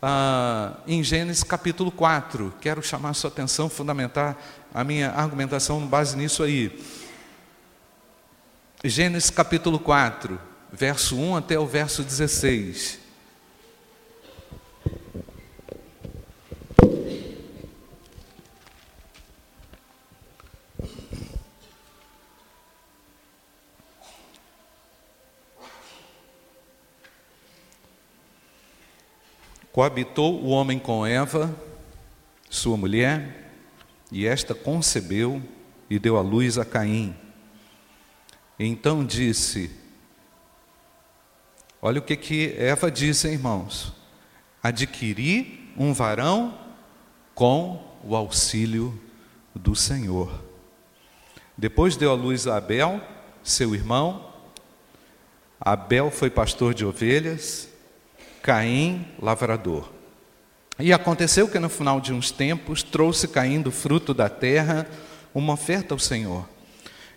ah, 0.00 0.78
em 0.86 1.02
Gênesis 1.02 1.42
capítulo 1.42 1.90
4. 1.90 2.54
Quero 2.60 2.80
chamar 2.80 3.10
a 3.10 3.14
sua 3.14 3.28
atenção, 3.28 3.68
fundamentar 3.68 4.36
a 4.72 4.84
minha 4.84 5.10
argumentação 5.10 5.80
com 5.80 5.86
base 5.86 6.16
nisso 6.16 6.44
aí. 6.44 6.80
Gênesis 8.84 9.30
capítulo 9.30 9.80
4, 9.80 10.38
verso 10.72 11.16
1 11.16 11.36
até 11.36 11.58
o 11.58 11.66
verso 11.66 12.04
16. 12.04 13.00
Coabitou 29.74 30.40
o 30.40 30.50
homem 30.50 30.78
com 30.78 31.04
Eva, 31.04 31.52
sua 32.48 32.76
mulher, 32.76 33.50
e 34.12 34.24
esta 34.24 34.54
concebeu 34.54 35.42
e 35.90 35.98
deu 35.98 36.16
à 36.16 36.20
luz 36.20 36.56
a 36.58 36.64
Caim. 36.64 37.12
Então 38.56 39.04
disse: 39.04 39.72
Olha 41.82 41.98
o 41.98 42.02
que, 42.02 42.16
que 42.16 42.54
Eva 42.56 42.88
disse, 42.88 43.26
irmãos: 43.26 43.92
Adquiri 44.62 45.74
um 45.76 45.92
varão 45.92 46.56
com 47.34 47.84
o 48.04 48.14
auxílio 48.14 48.96
do 49.52 49.74
Senhor. 49.74 50.40
Depois 51.58 51.96
deu 51.96 52.12
à 52.12 52.14
luz 52.14 52.46
a 52.46 52.58
Abel, 52.58 53.00
seu 53.42 53.74
irmão. 53.74 54.32
Abel 55.60 56.12
foi 56.12 56.30
pastor 56.30 56.74
de 56.74 56.86
ovelhas, 56.86 57.73
Caim, 58.44 59.06
lavrador. 59.22 59.90
E 60.78 60.92
aconteceu 60.92 61.48
que 61.48 61.58
no 61.58 61.70
final 61.70 61.98
de 61.98 62.12
uns 62.12 62.30
tempos 62.30 62.82
trouxe 62.82 63.26
Caim 63.26 63.62
do 63.62 63.70
fruto 63.70 64.12
da 64.12 64.28
terra 64.28 64.86
uma 65.34 65.54
oferta 65.54 65.94
ao 65.94 65.98
Senhor. 65.98 66.46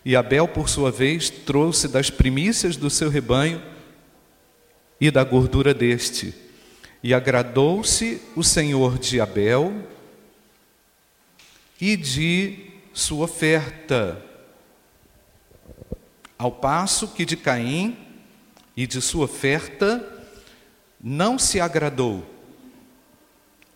E 0.05 0.15
Abel, 0.15 0.47
por 0.47 0.69
sua 0.69 0.89
vez, 0.89 1.29
trouxe 1.29 1.89
das 1.89 2.09
primícias 2.09 2.77
do 2.77 2.89
seu 2.89 3.09
rebanho 3.09 3.61
e 5.01 5.11
da 5.11 5.21
gordura 5.21 5.73
deste. 5.73 6.33
E 7.03 7.13
agradou-se 7.13 8.21
o 8.33 8.41
Senhor 8.41 8.97
de 8.97 9.19
Abel 9.19 9.85
e 11.81 11.97
de 11.97 12.69
sua 12.93 13.25
oferta, 13.25 14.23
ao 16.39 16.53
passo 16.53 17.09
que 17.09 17.25
de 17.25 17.35
Caim 17.35 17.97
e 18.77 18.87
de 18.87 19.01
sua 19.01 19.25
oferta 19.25 20.13
não 21.01 21.37
se 21.37 21.59
agradou, 21.59 22.25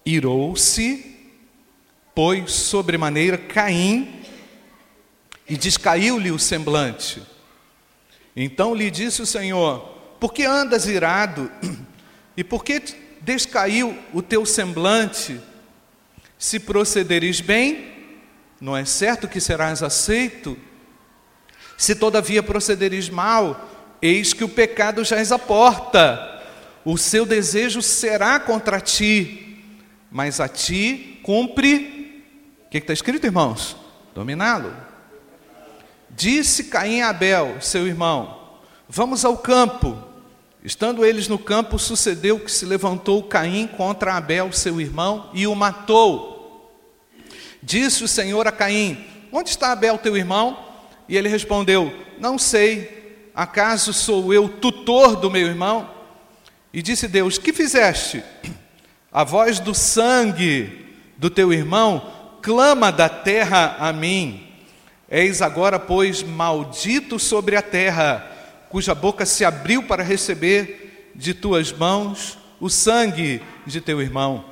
irou-se, 0.06 1.06
pois 2.16 2.52
sobremaneira 2.52 3.38
Caim 3.38 4.22
e 5.48 5.56
descaiu-lhe 5.56 6.32
o 6.32 6.40
semblante. 6.40 7.22
Então 8.36 8.74
lhe 8.74 8.90
disse 8.90 9.22
o 9.22 9.26
Senhor: 9.26 9.80
Por 10.20 10.34
que 10.34 10.44
andas 10.44 10.86
irado? 10.86 11.52
E 12.38 12.46
por 12.46 12.64
que 12.64 12.82
descaiu 13.20 13.96
o 14.14 14.22
teu 14.22 14.46
semblante? 14.46 15.38
Se 16.40 16.62
procederes 16.62 17.42
bem, 17.42 17.92
não 18.60 18.76
é 18.76 18.86
certo 18.86 19.28
que 19.28 19.42
serás 19.42 19.84
aceito? 19.84 20.58
Se 21.78 21.94
todavia 21.94 22.42
procederes 22.42 23.10
mal, 23.10 23.70
eis 24.02 24.34
que 24.34 24.46
o 24.46 24.50
pecado 24.50 25.04
já 25.04 25.20
à 25.20 25.38
porta, 25.38 26.31
o 26.84 26.98
seu 26.98 27.26
desejo 27.26 27.82
será 27.82 28.40
contra 28.40 28.80
ti, 28.80 29.64
mas 30.12 30.40
a 30.40 30.48
ti 30.48 31.20
cumpre, 31.24 32.24
o 32.66 32.70
que 32.70 32.80
está 32.80 32.94
escrito, 32.94 33.26
irmãos? 33.26 33.76
Dominá-lo. 34.16 34.74
Disse 36.10 36.66
Caim 36.66 37.02
a 37.02 37.10
Abel, 37.10 37.58
seu 37.62 37.88
irmão: 37.88 38.50
Vamos 38.88 39.24
ao 39.24 39.38
campo. 39.38 39.98
Estando 40.64 41.04
eles 41.04 41.28
no 41.28 41.40
campo, 41.40 41.80
sucedeu 41.80 42.40
que 42.40 42.52
se 42.52 42.66
levantou 42.66 43.24
Caim 43.24 43.68
contra 43.68 44.16
Abel, 44.16 44.52
seu 44.52 44.80
irmão, 44.80 45.30
e 45.34 45.48
o 45.48 45.56
matou. 45.56 46.72
Disse 47.64 48.04
o 48.04 48.08
Senhor 48.08 48.48
a 48.48 48.52
Caim: 48.52 49.04
Onde 49.32 49.50
está 49.50 49.72
Abel, 49.72 49.98
teu 49.98 50.18
irmão? 50.18 50.58
E 51.08 51.18
ele 51.18 51.30
respondeu: 51.30 51.94
Não 52.20 52.38
sei, 52.38 53.30
acaso 53.34 53.94
sou 53.94 54.34
eu 54.34 54.50
tutor 54.50 55.16
do 55.16 55.30
meu 55.30 55.48
irmão? 55.48 55.90
E 56.74 56.82
disse 56.82 57.08
Deus: 57.08 57.38
Que 57.38 57.54
fizeste? 57.54 58.24
A 59.12 59.24
voz 59.24 59.60
do 59.60 59.76
sangue 59.76 60.86
do 61.18 61.30
teu 61.30 61.52
irmão 61.52 62.12
clama 62.42 62.92
da 62.92 63.10
terra 63.10 63.76
a 63.80 63.92
mim. 63.94 64.48
Eis 65.10 65.42
agora, 65.42 65.78
pois, 65.78 66.24
maldito 66.24 67.20
sobre 67.20 67.56
a 67.56 67.62
terra 67.62 68.28
cuja 68.70 68.96
boca 68.96 69.26
se 69.26 69.44
abriu 69.44 69.84
para 69.84 70.02
receber 70.02 71.12
de 71.14 71.34
tuas 71.34 71.74
mãos 71.74 72.38
o 72.58 72.70
sangue 72.70 73.42
de 73.68 73.82
teu 73.82 74.02
irmão. 74.02 74.46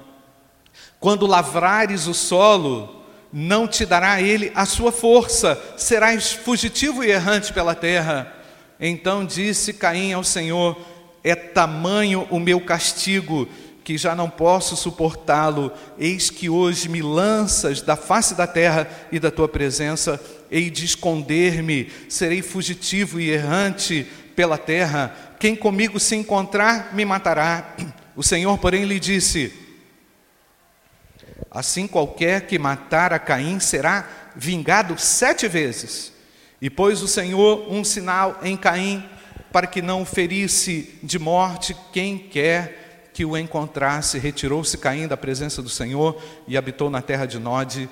Quando 1.00 1.26
lavrares 1.26 2.06
o 2.06 2.14
solo, 2.14 3.06
não 3.32 3.66
te 3.66 3.86
dará 3.86 4.22
ele 4.22 4.52
a 4.54 4.66
sua 4.66 4.92
força, 4.92 5.58
serás 5.78 6.34
fugitivo 6.34 7.02
e 7.02 7.12
errante 7.12 7.54
pela 7.54 7.74
terra. 7.74 8.36
Então 8.78 9.26
disse 9.26 9.72
Caim 9.72 10.12
ao 10.12 10.24
Senhor: 10.24 10.78
É 11.24 11.36
tamanho 11.36 12.28
o 12.30 12.40
meu 12.40 12.62
castigo, 12.62 13.48
que 13.84 13.98
já 13.98 14.16
não 14.16 14.30
posso 14.30 14.76
suportá-lo. 14.76 15.72
Eis 15.98 16.30
que 16.30 16.50
hoje 16.50 16.88
me 16.88 17.02
lanças 17.02 17.82
da 17.82 17.96
face 17.96 18.36
da 18.36 18.48
terra 18.48 18.88
e 19.12 19.20
da 19.20 19.32
tua 19.32 19.48
presença 19.48 20.20
hei 20.52 20.70
de 20.70 20.86
esconder-me, 20.86 21.92
serei 22.08 22.42
fugitivo 22.42 23.20
e 23.20 23.30
errante 23.30 24.08
pela 24.36 24.58
terra. 24.58 25.36
Quem 25.40 25.56
comigo 25.56 26.00
se 26.00 26.16
encontrar, 26.16 26.94
me 26.94 27.06
matará. 27.06 27.76
O 28.16 28.24
Senhor, 28.24 28.58
porém, 28.58 28.86
lhe 28.86 29.00
disse: 29.00 29.54
Assim 31.50 31.88
qualquer 31.88 32.48
que 32.48 32.60
matar 32.60 33.14
a 33.14 33.20
Caim 33.20 33.60
será 33.60 34.08
vingado 34.36 35.00
sete 35.00 35.48
vezes. 35.48 36.12
E 36.62 36.70
pôs 36.70 37.02
o 37.02 37.08
Senhor 37.08 37.72
um 37.72 37.84
sinal 37.86 38.38
em 38.44 38.58
Caim, 38.58 39.08
para 39.52 39.68
que 39.68 39.82
não 39.82 40.06
ferisse 40.06 41.00
de 41.02 41.18
morte 41.18 41.76
quem 41.92 42.18
quer 42.18 43.10
que 43.14 43.26
o 43.26 43.38
encontrasse. 43.38 44.20
Retirou-se 44.20 44.78
Caim 44.78 45.08
da 45.08 45.18
presença 45.18 45.62
do 45.62 45.70
Senhor 45.70 46.22
e 46.48 46.58
habitou 46.58 46.90
na 46.90 47.02
terra 47.02 47.26
de 47.26 47.40
Nod, 47.40 47.90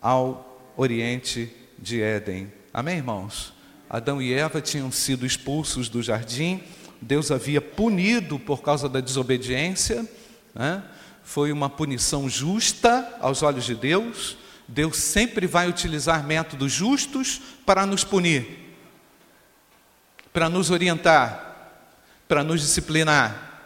ao 0.00 0.72
oriente 0.76 1.52
de 1.78 2.00
Éden. 2.00 2.52
Amém, 2.72 2.98
irmãos? 2.98 3.52
Adão 3.90 4.20
e 4.20 4.32
Eva 4.32 4.60
tinham 4.60 4.92
sido 4.92 5.24
expulsos 5.24 5.88
do 5.88 6.02
jardim, 6.02 6.62
Deus 7.00 7.30
havia 7.30 7.60
punido 7.60 8.38
por 8.38 8.60
causa 8.60 8.88
da 8.88 9.00
desobediência, 9.00 10.06
né? 10.54 10.82
foi 11.22 11.52
uma 11.52 11.70
punição 11.70 12.28
justa 12.28 13.16
aos 13.20 13.42
olhos 13.42 13.64
de 13.64 13.74
Deus. 13.74 14.36
Deus 14.66 14.98
sempre 14.98 15.46
vai 15.46 15.68
utilizar 15.68 16.26
métodos 16.26 16.72
justos 16.72 17.40
para 17.64 17.86
nos 17.86 18.04
punir, 18.04 18.67
para 20.32 20.48
nos 20.48 20.70
orientar, 20.70 21.84
para 22.26 22.44
nos 22.44 22.60
disciplinar. 22.60 23.62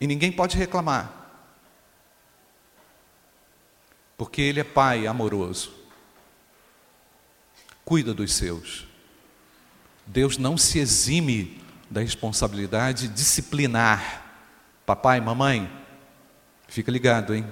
E 0.00 0.06
ninguém 0.06 0.32
pode 0.32 0.56
reclamar 0.56 1.24
porque 4.16 4.40
Ele 4.42 4.60
é 4.60 4.64
Pai 4.64 5.06
amoroso. 5.06 5.72
Cuida 7.84 8.14
dos 8.14 8.32
seus. 8.32 8.86
Deus 10.06 10.38
não 10.38 10.56
se 10.56 10.78
exime 10.78 11.60
da 11.90 12.00
responsabilidade 12.00 13.08
disciplinar. 13.08 14.22
Papai, 14.86 15.20
mamãe, 15.20 15.70
fica 16.68 16.90
ligado, 16.90 17.34
hein? 17.34 17.46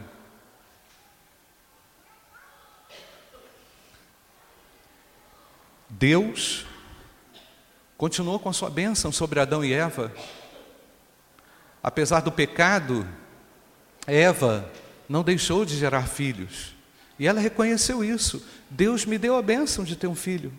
Deus 5.93 6.65
continuou 7.99 8.39
com 8.39 8.49
a 8.49 8.53
sua 8.53 8.71
bênção 8.71 9.13
sobre 9.13 9.39
Adão 9.39 9.65
e 9.65 9.73
Eva. 9.73 10.13
Apesar 11.83 12.21
do 12.21 12.33
pecado, 12.33 13.07
Eva 14.07 14.71
não 15.09 15.23
deixou 15.23 15.65
de 15.65 15.77
gerar 15.77 16.09
filhos. 16.09 16.75
E 17.19 17.27
ela 17.27 17.41
reconheceu 17.41 18.03
isso. 18.03 18.45
Deus 18.71 19.05
me 19.05 19.19
deu 19.19 19.37
a 19.37 19.43
bênção 19.43 19.85
de 19.85 19.95
ter 19.95 20.07
um 20.07 20.15
filho. 20.15 20.53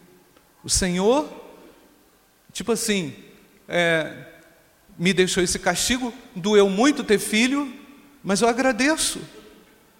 O 0.63 0.69
Senhor, 0.69 1.28
tipo 2.52 2.72
assim, 2.72 3.15
é, 3.67 4.28
me 4.98 5.13
deixou 5.13 5.43
esse 5.43 5.58
castigo, 5.58 6.13
doeu 6.36 6.69
muito 6.69 7.04
ter 7.04 7.17
filho, 7.17 7.74
mas 8.24 8.41
eu 8.41 8.48
agradeço. 8.48 9.19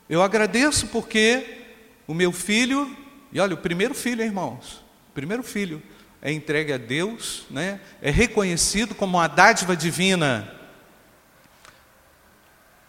Eu 0.08 0.22
agradeço 0.22 0.88
porque 0.88 1.66
o 2.08 2.14
meu 2.14 2.32
filho, 2.32 2.96
e 3.32 3.40
olha, 3.40 3.56
o 3.56 3.58
primeiro 3.58 3.96
filho, 3.96 4.22
irmãos, 4.22 4.78
o 4.78 4.83
primeiro 5.14 5.44
filho 5.44 5.82
é 6.22 6.32
entregue 6.32 6.72
a 6.72 6.78
Deus, 6.78 7.46
né? 7.50 7.82
é 8.02 8.10
reconhecido 8.10 8.96
como 8.96 9.18
uma 9.18 9.28
dádiva 9.28 9.76
divina. 9.76 10.50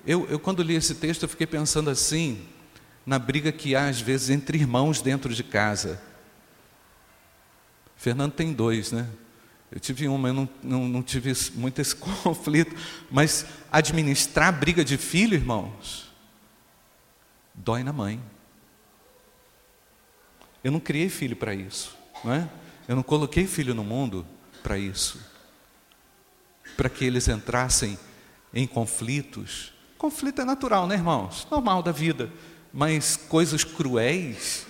Eu, 0.06 0.26
eu, 0.28 0.38
quando 0.38 0.62
li 0.62 0.74
esse 0.74 0.94
texto, 0.94 1.24
eu 1.24 1.28
fiquei 1.28 1.46
pensando 1.46 1.90
assim, 1.90 2.46
na 3.04 3.18
briga 3.18 3.50
que 3.50 3.74
há 3.74 3.88
às 3.88 4.00
vezes 4.00 4.30
entre 4.30 4.58
irmãos 4.58 5.00
dentro 5.00 5.34
de 5.34 5.42
casa. 5.42 6.00
Fernando 7.96 8.32
tem 8.32 8.52
dois, 8.52 8.92
né? 8.92 9.08
Eu 9.70 9.80
tive 9.80 10.06
uma, 10.06 10.28
eu 10.28 10.34
não, 10.34 10.48
não, 10.62 10.88
não 10.88 11.02
tive 11.02 11.32
muito 11.54 11.80
esse 11.80 11.96
conflito, 12.22 12.76
mas 13.10 13.46
administrar 13.72 14.52
briga 14.52 14.84
de 14.84 14.96
filho, 14.96 15.34
irmãos, 15.34 16.08
dói 17.52 17.82
na 17.82 17.92
mãe. 17.92 18.22
Eu 20.62 20.70
não 20.70 20.78
criei 20.78 21.08
filho 21.08 21.34
para 21.34 21.54
isso, 21.54 21.96
não 22.24 22.32
é? 22.32 22.48
Eu 22.88 22.96
não 22.96 23.02
coloquei 23.02 23.46
filho 23.46 23.74
no 23.74 23.84
mundo 23.84 24.26
para 24.62 24.78
isso, 24.78 25.20
para 26.76 26.88
que 26.88 27.04
eles 27.04 27.28
entrassem 27.28 27.98
em 28.52 28.66
conflitos, 28.66 29.74
Conflito 30.04 30.42
é 30.42 30.44
natural, 30.44 30.87
né, 30.87 30.96
irmãos? 30.96 31.46
Normal 31.50 31.82
da 31.82 31.90
vida. 31.90 32.30
Mas 32.70 33.16
coisas 33.16 33.64
cruéis 33.64 34.66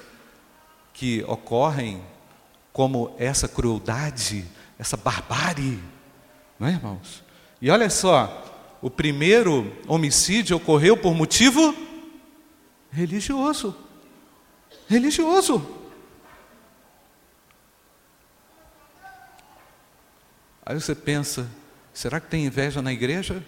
que 0.93 1.25
ocorrem, 1.27 2.01
como 2.73 3.13
essa 3.19 3.49
crueldade, 3.49 4.45
essa 4.79 4.97
barbárie, 4.97 5.83
não 6.57 6.69
é, 6.69 6.71
irmãos? 6.71 7.25
E 7.61 7.69
olha 7.69 7.91
só, 7.91 8.79
o 8.81 8.89
primeiro 8.89 9.77
homicídio 9.89 10.57
ocorreu 10.57 10.97
por 10.97 11.13
motivo 11.17 11.75
religioso. 12.93 13.75
Religioso. 14.87 15.67
Aí 20.67 20.75
você 20.81 20.95
pensa, 20.95 21.49
será 21.93 22.19
que 22.21 22.29
tem 22.29 22.47
inveja 22.47 22.81
na 22.81 22.93
igreja? 22.93 23.45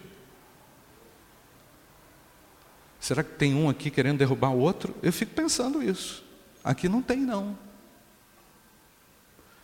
Será 3.01 3.23
que 3.23 3.35
tem 3.35 3.55
um 3.55 3.69
aqui 3.69 3.91
querendo 3.91 4.19
derrubar 4.19 4.51
o 4.51 4.59
outro? 4.59 4.95
Eu 5.03 5.13
fico 5.13 5.33
pensando 5.33 5.83
isso. 5.83 6.25
Aqui 6.63 6.89
não 6.89 7.01
tem, 7.01 7.19
não. 7.19 7.57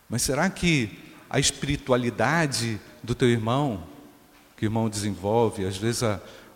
Mas 0.09 0.23
será 0.23 0.49
que 0.49 0.99
a 1.29 1.41
espiritualidade 1.41 2.81
do 3.03 3.15
teu 3.15 3.29
irmão, 3.29 3.85
que 4.57 4.65
o 4.65 4.69
irmão 4.69 4.88
desenvolve, 4.88 5.67
às 5.67 5.77
vezes 5.77 6.03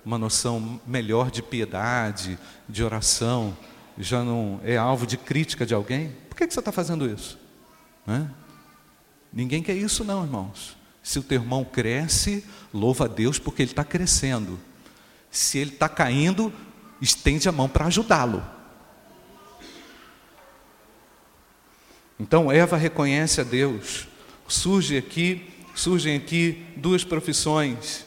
uma 0.05 0.19
noção 0.19 0.81
melhor 0.87 1.31
de 1.31 1.43
piedade, 1.43 2.39
de 2.69 2.85
oração, 2.85 3.57
já 3.99 4.23
não 4.23 4.61
é 4.63 4.77
alvo 4.77 5.07
de 5.07 5.17
crítica 5.17 5.67
de 5.67 5.75
alguém? 5.75 6.15
Por 6.29 6.37
que, 6.37 6.47
que 6.47 6.55
você 6.55 6.61
está 6.61 6.71
fazendo 6.71 7.09
isso? 7.09 7.39
É? 8.07 8.27
Ninguém 9.33 9.63
quer 9.63 9.75
isso, 9.75 10.05
não, 10.05 10.23
irmãos. 10.23 10.76
Se 11.07 11.21
o 11.21 11.23
teu 11.23 11.41
irmão 11.41 11.65
cresce, 11.65 12.45
louva 12.75 13.05
a 13.05 13.09
Deus 13.09 13.39
porque 13.39 13.63
ele 13.63 13.71
está 13.71 13.85
crescendo. 13.85 14.59
Se 15.31 15.57
ele 15.57 15.71
está 15.71 15.89
caindo, 15.89 16.53
estende 17.01 17.49
a 17.49 17.53
mão 17.53 17.69
para 17.69 17.87
ajudá-lo. 17.87 18.45
Então 22.19 22.51
Eva 22.51 22.77
reconhece 22.77 23.41
a 23.41 23.45
Deus. 23.45 24.09
Surge 24.49 24.97
aqui 24.97 25.49
surgem 25.77 26.17
aqui 26.17 26.67
duas 26.75 27.05
profissões. 27.05 28.05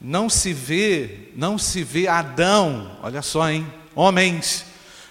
Não 0.00 0.30
se 0.30 0.54
vê, 0.54 1.32
não 1.36 1.58
se 1.58 1.84
vê 1.84 2.08
Adão, 2.08 2.98
olha 3.02 3.20
só, 3.20 3.50
hein? 3.50 3.70
Homens, 3.94 4.64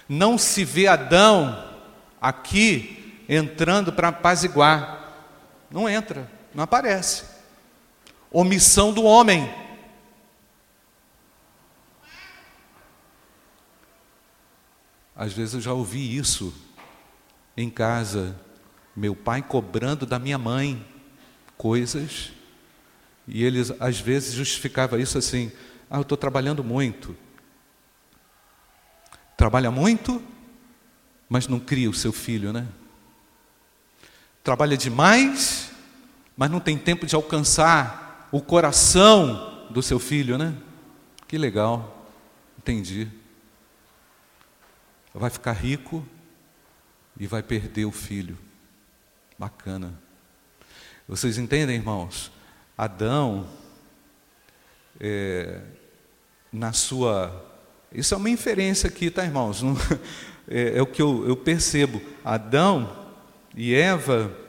não 0.08 0.36
se 0.36 0.64
vê 0.64 0.88
Adão 0.88 1.70
aqui 2.20 3.22
entrando 3.28 3.92
para 3.92 4.08
apaziguar. 4.08 5.12
Não 5.70 5.88
entra, 5.88 6.34
não 6.56 6.64
aparece. 6.64 7.24
Omissão 8.30 8.90
do 8.90 9.04
homem. 9.04 9.54
Às 15.14 15.34
vezes 15.34 15.52
eu 15.52 15.60
já 15.60 15.74
ouvi 15.74 16.16
isso 16.16 16.54
em 17.58 17.68
casa, 17.68 18.34
meu 18.94 19.14
pai 19.14 19.42
cobrando 19.42 20.06
da 20.06 20.18
minha 20.18 20.38
mãe 20.38 20.86
coisas, 21.58 22.32
e 23.28 23.44
eles 23.44 23.70
às 23.78 24.00
vezes 24.00 24.32
justificava 24.32 24.98
isso 24.98 25.18
assim: 25.18 25.52
ah, 25.90 25.98
eu 25.98 26.02
estou 26.02 26.16
trabalhando 26.16 26.64
muito. 26.64 27.14
Trabalha 29.36 29.70
muito, 29.70 30.22
mas 31.28 31.48
não 31.48 31.60
cria 31.60 31.90
o 31.90 31.94
seu 31.94 32.14
filho, 32.14 32.50
né? 32.50 32.66
Trabalha 34.42 34.76
demais, 34.76 35.65
mas 36.36 36.50
não 36.50 36.60
tem 36.60 36.76
tempo 36.76 37.06
de 37.06 37.14
alcançar 37.14 38.28
o 38.30 38.42
coração 38.42 39.66
do 39.70 39.82
seu 39.82 39.98
filho, 39.98 40.36
né? 40.36 40.54
Que 41.26 41.38
legal, 41.38 42.06
entendi. 42.58 43.08
Vai 45.14 45.30
ficar 45.30 45.52
rico 45.52 46.06
e 47.18 47.26
vai 47.26 47.42
perder 47.42 47.86
o 47.86 47.90
filho. 47.90 48.36
Bacana. 49.38 49.94
Vocês 51.08 51.38
entendem, 51.38 51.76
irmãos? 51.76 52.30
Adão, 52.76 53.48
é, 55.00 55.60
na 56.52 56.72
sua. 56.72 57.44
Isso 57.92 58.12
é 58.12 58.16
uma 58.16 58.28
inferência 58.28 58.88
aqui, 58.88 59.10
tá, 59.10 59.24
irmãos? 59.24 59.62
Não, 59.62 59.74
é, 60.48 60.78
é, 60.78 60.82
o 60.82 60.86
que 60.86 61.00
eu, 61.00 61.26
eu 61.26 61.36
percebo. 61.36 62.02
Adão 62.24 63.06
e 63.54 63.74
Eva 63.74 64.45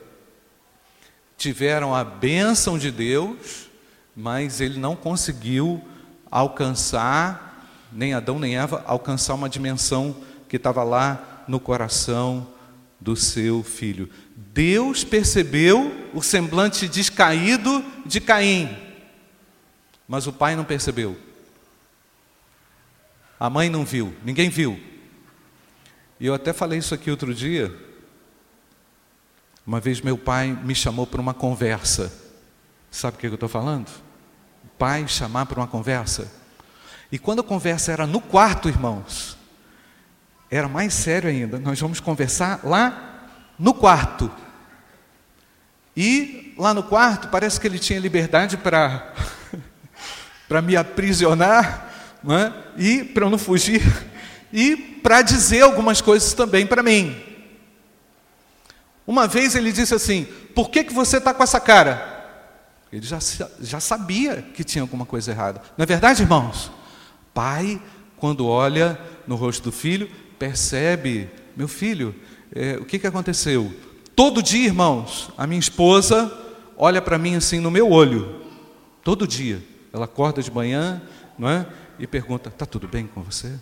tiveram 1.38 1.94
a 1.94 2.04
bênção 2.04 2.76
de 2.76 2.90
Deus, 2.90 3.68
mas 4.14 4.60
ele 4.60 4.78
não 4.78 4.96
conseguiu 4.96 5.80
alcançar, 6.28 7.70
nem 7.92 8.12
Adão 8.12 8.40
nem 8.40 8.58
Eva, 8.58 8.82
alcançar 8.86 9.34
uma 9.34 9.48
dimensão 9.48 10.16
que 10.48 10.56
estava 10.56 10.82
lá 10.82 11.44
no 11.46 11.60
coração 11.60 12.46
do 13.00 13.14
seu 13.14 13.62
filho. 13.62 14.10
Deus 14.36 15.04
percebeu 15.04 16.10
o 16.12 16.20
semblante 16.20 16.88
descaído 16.88 17.84
de 18.04 18.20
Caim, 18.20 18.76
mas 20.08 20.26
o 20.26 20.32
pai 20.32 20.56
não 20.56 20.64
percebeu. 20.64 21.16
A 23.38 23.48
mãe 23.48 23.70
não 23.70 23.84
viu, 23.84 24.12
ninguém 24.24 24.50
viu. 24.50 24.80
E 26.18 26.26
eu 26.26 26.34
até 26.34 26.52
falei 26.52 26.80
isso 26.80 26.92
aqui 26.92 27.08
outro 27.12 27.32
dia. 27.32 27.72
Uma 29.68 29.80
vez 29.80 30.00
meu 30.00 30.16
pai 30.16 30.58
me 30.64 30.74
chamou 30.74 31.06
para 31.06 31.20
uma 31.20 31.34
conversa. 31.34 32.10
Sabe 32.90 33.18
o 33.18 33.20
que 33.20 33.26
eu 33.26 33.34
estou 33.34 33.50
falando? 33.50 33.90
Pai 34.78 35.06
chamar 35.06 35.44
para 35.44 35.60
uma 35.60 35.66
conversa. 35.66 36.32
E 37.12 37.18
quando 37.18 37.40
a 37.40 37.44
conversa 37.44 37.92
era 37.92 38.06
no 38.06 38.18
quarto, 38.18 38.70
irmãos, 38.70 39.36
era 40.50 40.66
mais 40.68 40.94
sério 40.94 41.28
ainda. 41.28 41.58
Nós 41.58 41.78
vamos 41.78 42.00
conversar 42.00 42.60
lá 42.64 43.28
no 43.58 43.74
quarto. 43.74 44.30
E 45.94 46.54
lá 46.56 46.72
no 46.72 46.82
quarto, 46.82 47.28
parece 47.28 47.60
que 47.60 47.66
ele 47.66 47.78
tinha 47.78 48.00
liberdade 48.00 48.56
para 48.56 49.12
para 50.48 50.62
me 50.62 50.76
aprisionar, 50.76 51.92
é? 52.26 52.52
e 52.78 53.04
para 53.04 53.26
eu 53.26 53.30
não 53.30 53.36
fugir, 53.36 53.82
e 54.50 54.74
para 55.02 55.20
dizer 55.20 55.60
algumas 55.60 56.00
coisas 56.00 56.32
também 56.32 56.66
para 56.66 56.82
mim. 56.82 57.27
Uma 59.08 59.26
vez 59.26 59.54
ele 59.54 59.72
disse 59.72 59.94
assim: 59.94 60.26
Por 60.54 60.68
que, 60.68 60.84
que 60.84 60.92
você 60.92 61.16
está 61.16 61.32
com 61.32 61.42
essa 61.42 61.58
cara? 61.58 62.16
Ele 62.92 63.06
já, 63.06 63.18
já 63.58 63.80
sabia 63.80 64.42
que 64.42 64.62
tinha 64.62 64.82
alguma 64.82 65.06
coisa 65.06 65.30
errada. 65.30 65.62
Não 65.78 65.82
é 65.82 65.86
verdade, 65.86 66.22
irmãos? 66.22 66.70
Pai, 67.32 67.80
quando 68.18 68.46
olha 68.46 69.00
no 69.26 69.34
rosto 69.34 69.62
do 69.62 69.72
filho, 69.72 70.10
percebe, 70.38 71.30
meu 71.56 71.66
filho, 71.66 72.14
é, 72.54 72.76
o 72.76 72.84
que, 72.84 72.98
que 72.98 73.06
aconteceu? 73.06 73.74
Todo 74.14 74.42
dia, 74.42 74.66
irmãos, 74.66 75.30
a 75.38 75.46
minha 75.46 75.58
esposa 75.58 76.30
olha 76.76 77.00
para 77.00 77.16
mim 77.16 77.34
assim 77.34 77.60
no 77.60 77.70
meu 77.70 77.90
olho. 77.90 78.42
Todo 79.02 79.26
dia. 79.26 79.62
Ela 79.90 80.04
acorda 80.04 80.42
de 80.42 80.50
manhã, 80.50 81.00
não 81.38 81.48
é? 81.48 81.66
E 81.98 82.06
pergunta: 82.06 82.50
"Tá 82.50 82.66
tudo 82.66 82.86
bem 82.86 83.06
com 83.06 83.22
você?" 83.22 83.54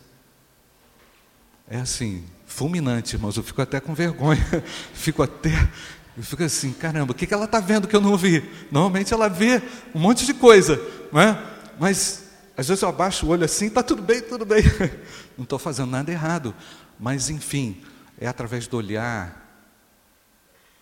É 1.68 1.78
assim, 1.78 2.24
fulminante, 2.46 3.16
irmãos. 3.16 3.36
Eu 3.36 3.42
fico 3.42 3.60
até 3.60 3.80
com 3.80 3.94
vergonha. 3.94 4.44
fico 4.94 5.22
até 5.22 5.68
eu 6.16 6.22
fico 6.22 6.42
assim, 6.42 6.72
caramba, 6.72 7.12
o 7.12 7.14
que, 7.14 7.26
que 7.26 7.34
ela 7.34 7.44
está 7.44 7.60
vendo 7.60 7.86
que 7.86 7.94
eu 7.94 8.00
não 8.00 8.16
vi? 8.16 8.42
Normalmente 8.70 9.12
ela 9.12 9.28
vê 9.28 9.62
um 9.94 10.00
monte 10.00 10.24
de 10.24 10.32
coisa, 10.32 10.80
não 11.12 11.20
é? 11.20 11.38
Mas 11.78 12.24
às 12.56 12.68
vezes 12.68 12.82
eu 12.82 12.88
abaixo 12.88 13.26
o 13.26 13.28
olho 13.28 13.44
assim, 13.44 13.66
está 13.66 13.82
tudo 13.82 14.00
bem, 14.02 14.22
tudo 14.22 14.46
bem. 14.46 14.62
Não 15.36 15.42
estou 15.42 15.58
fazendo 15.58 15.90
nada 15.90 16.10
errado. 16.10 16.54
Mas, 16.98 17.28
enfim, 17.28 17.82
é 18.18 18.26
através 18.26 18.66
do 18.66 18.78
olhar 18.78 19.44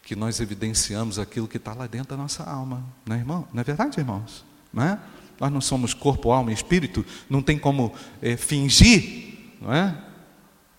que 0.05 0.15
nós 0.15 0.39
evidenciamos 0.39 1.19
aquilo 1.19 1.49
que 1.49 1.57
está 1.57 1.75
lá 1.75 1.89
dentro 1.89 2.11
da 2.11 2.17
nossa 2.17 2.45
alma. 2.45 2.87
Não 3.05 3.17
é, 3.17 3.19
irmão? 3.19 3.49
não 3.53 3.61
é 3.61 3.65
verdade, 3.65 3.99
irmãos? 3.99 4.45
Não 4.73 4.85
é? 4.85 5.01
Nós 5.41 5.51
não 5.51 5.61
somos 5.61 5.93
corpo, 5.93 6.31
alma 6.31 6.53
e 6.53 6.55
espírito, 6.55 7.05
não 7.29 7.43
tem 7.43 7.59
como 7.59 7.93
é, 8.23 8.37
fingir, 8.37 9.57
não 9.61 9.75
é? 9.75 10.01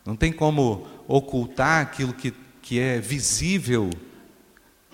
Não 0.05 0.15
tem 0.15 0.31
como 0.31 0.87
ocultar 1.07 1.81
aquilo 1.81 2.13
que, 2.13 2.31
que 2.61 2.79
é 2.79 2.99
visível 2.99 3.89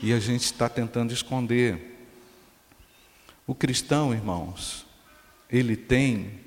e 0.02 0.14
a 0.14 0.20
gente 0.20 0.46
está 0.46 0.70
tentando 0.70 1.14
esconder. 1.14 2.00
O 3.46 3.54
cristão, 3.54 4.14
irmãos, 4.14 4.86
ele 5.50 5.76
tem 5.76 6.40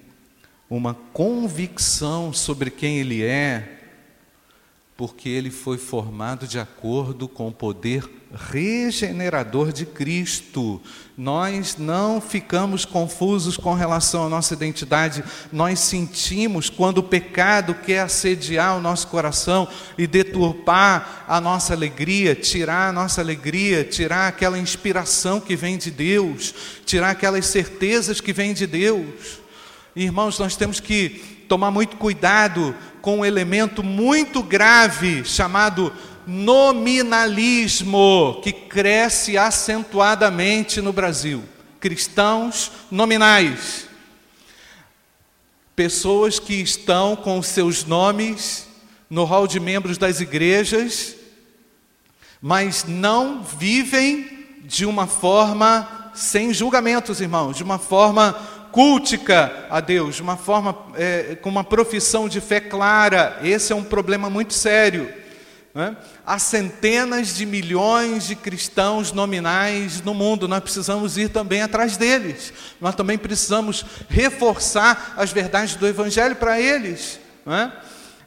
uma 0.68 0.94
convicção 0.94 2.32
sobre 2.32 2.70
quem 2.70 2.98
ele 2.98 3.22
é, 3.22 3.83
porque 4.96 5.28
ele 5.28 5.50
foi 5.50 5.76
formado 5.76 6.46
de 6.46 6.58
acordo 6.58 7.26
com 7.26 7.48
o 7.48 7.52
poder 7.52 8.08
regenerador 8.32 9.72
de 9.72 9.84
Cristo. 9.86 10.80
Nós 11.16 11.76
não 11.76 12.20
ficamos 12.20 12.84
confusos 12.84 13.56
com 13.56 13.74
relação 13.74 14.26
à 14.26 14.28
nossa 14.28 14.54
identidade, 14.54 15.24
nós 15.52 15.80
sentimos 15.80 16.70
quando 16.70 16.98
o 16.98 17.02
pecado 17.02 17.74
quer 17.74 18.00
assediar 18.00 18.76
o 18.76 18.80
nosso 18.80 19.08
coração 19.08 19.68
e 19.98 20.06
deturpar 20.06 21.24
a 21.26 21.40
nossa 21.40 21.74
alegria, 21.74 22.34
tirar 22.34 22.88
a 22.88 22.92
nossa 22.92 23.20
alegria, 23.20 23.84
tirar 23.84 24.28
aquela 24.28 24.58
inspiração 24.58 25.40
que 25.40 25.56
vem 25.56 25.76
de 25.76 25.90
Deus, 25.90 26.54
tirar 26.84 27.10
aquelas 27.10 27.46
certezas 27.46 28.20
que 28.20 28.32
vêm 28.32 28.54
de 28.54 28.66
Deus. 28.66 29.40
Irmãos, 29.96 30.38
nós 30.38 30.56
temos 30.56 30.80
que 30.80 31.33
tomar 31.48 31.70
muito 31.70 31.96
cuidado 31.96 32.74
com 33.00 33.20
um 33.20 33.24
elemento 33.24 33.82
muito 33.82 34.42
grave 34.42 35.24
chamado 35.24 35.90
nominalismo, 36.26 38.40
que 38.42 38.52
cresce 38.52 39.36
acentuadamente 39.36 40.80
no 40.80 40.92
Brasil. 40.92 41.44
Cristãos 41.78 42.72
nominais. 42.90 43.86
Pessoas 45.76 46.38
que 46.38 46.54
estão 46.54 47.16
com 47.16 47.42
seus 47.42 47.84
nomes 47.84 48.66
no 49.10 49.24
hall 49.24 49.46
de 49.46 49.60
membros 49.60 49.98
das 49.98 50.20
igrejas, 50.20 51.14
mas 52.40 52.84
não 52.86 53.42
vivem 53.42 54.46
de 54.64 54.86
uma 54.86 55.06
forma 55.06 56.10
sem 56.14 56.54
julgamentos, 56.54 57.20
irmãos, 57.20 57.56
de 57.56 57.62
uma 57.62 57.78
forma 57.78 58.38
cultica 58.74 59.68
a 59.70 59.78
Deus, 59.78 60.16
de 60.16 60.22
uma 60.22 60.36
forma 60.36 60.76
é, 60.96 61.36
com 61.40 61.48
uma 61.48 61.62
profissão 61.62 62.28
de 62.28 62.40
fé 62.40 62.58
clara. 62.58 63.38
Esse 63.40 63.72
é 63.72 63.76
um 63.76 63.84
problema 63.84 64.28
muito 64.28 64.52
sério. 64.52 65.08
Né? 65.72 65.96
Há 66.26 66.40
centenas 66.40 67.36
de 67.36 67.46
milhões 67.46 68.26
de 68.26 68.34
cristãos 68.34 69.12
nominais 69.12 70.02
no 70.02 70.12
mundo, 70.12 70.48
nós 70.48 70.58
precisamos 70.58 71.16
ir 71.16 71.28
também 71.28 71.62
atrás 71.62 71.96
deles, 71.96 72.52
nós 72.80 72.96
também 72.96 73.16
precisamos 73.16 73.86
reforçar 74.08 75.14
as 75.16 75.30
verdades 75.30 75.76
do 75.76 75.86
Evangelho 75.86 76.34
para 76.34 76.60
eles. 76.60 77.20
Né? 77.46 77.72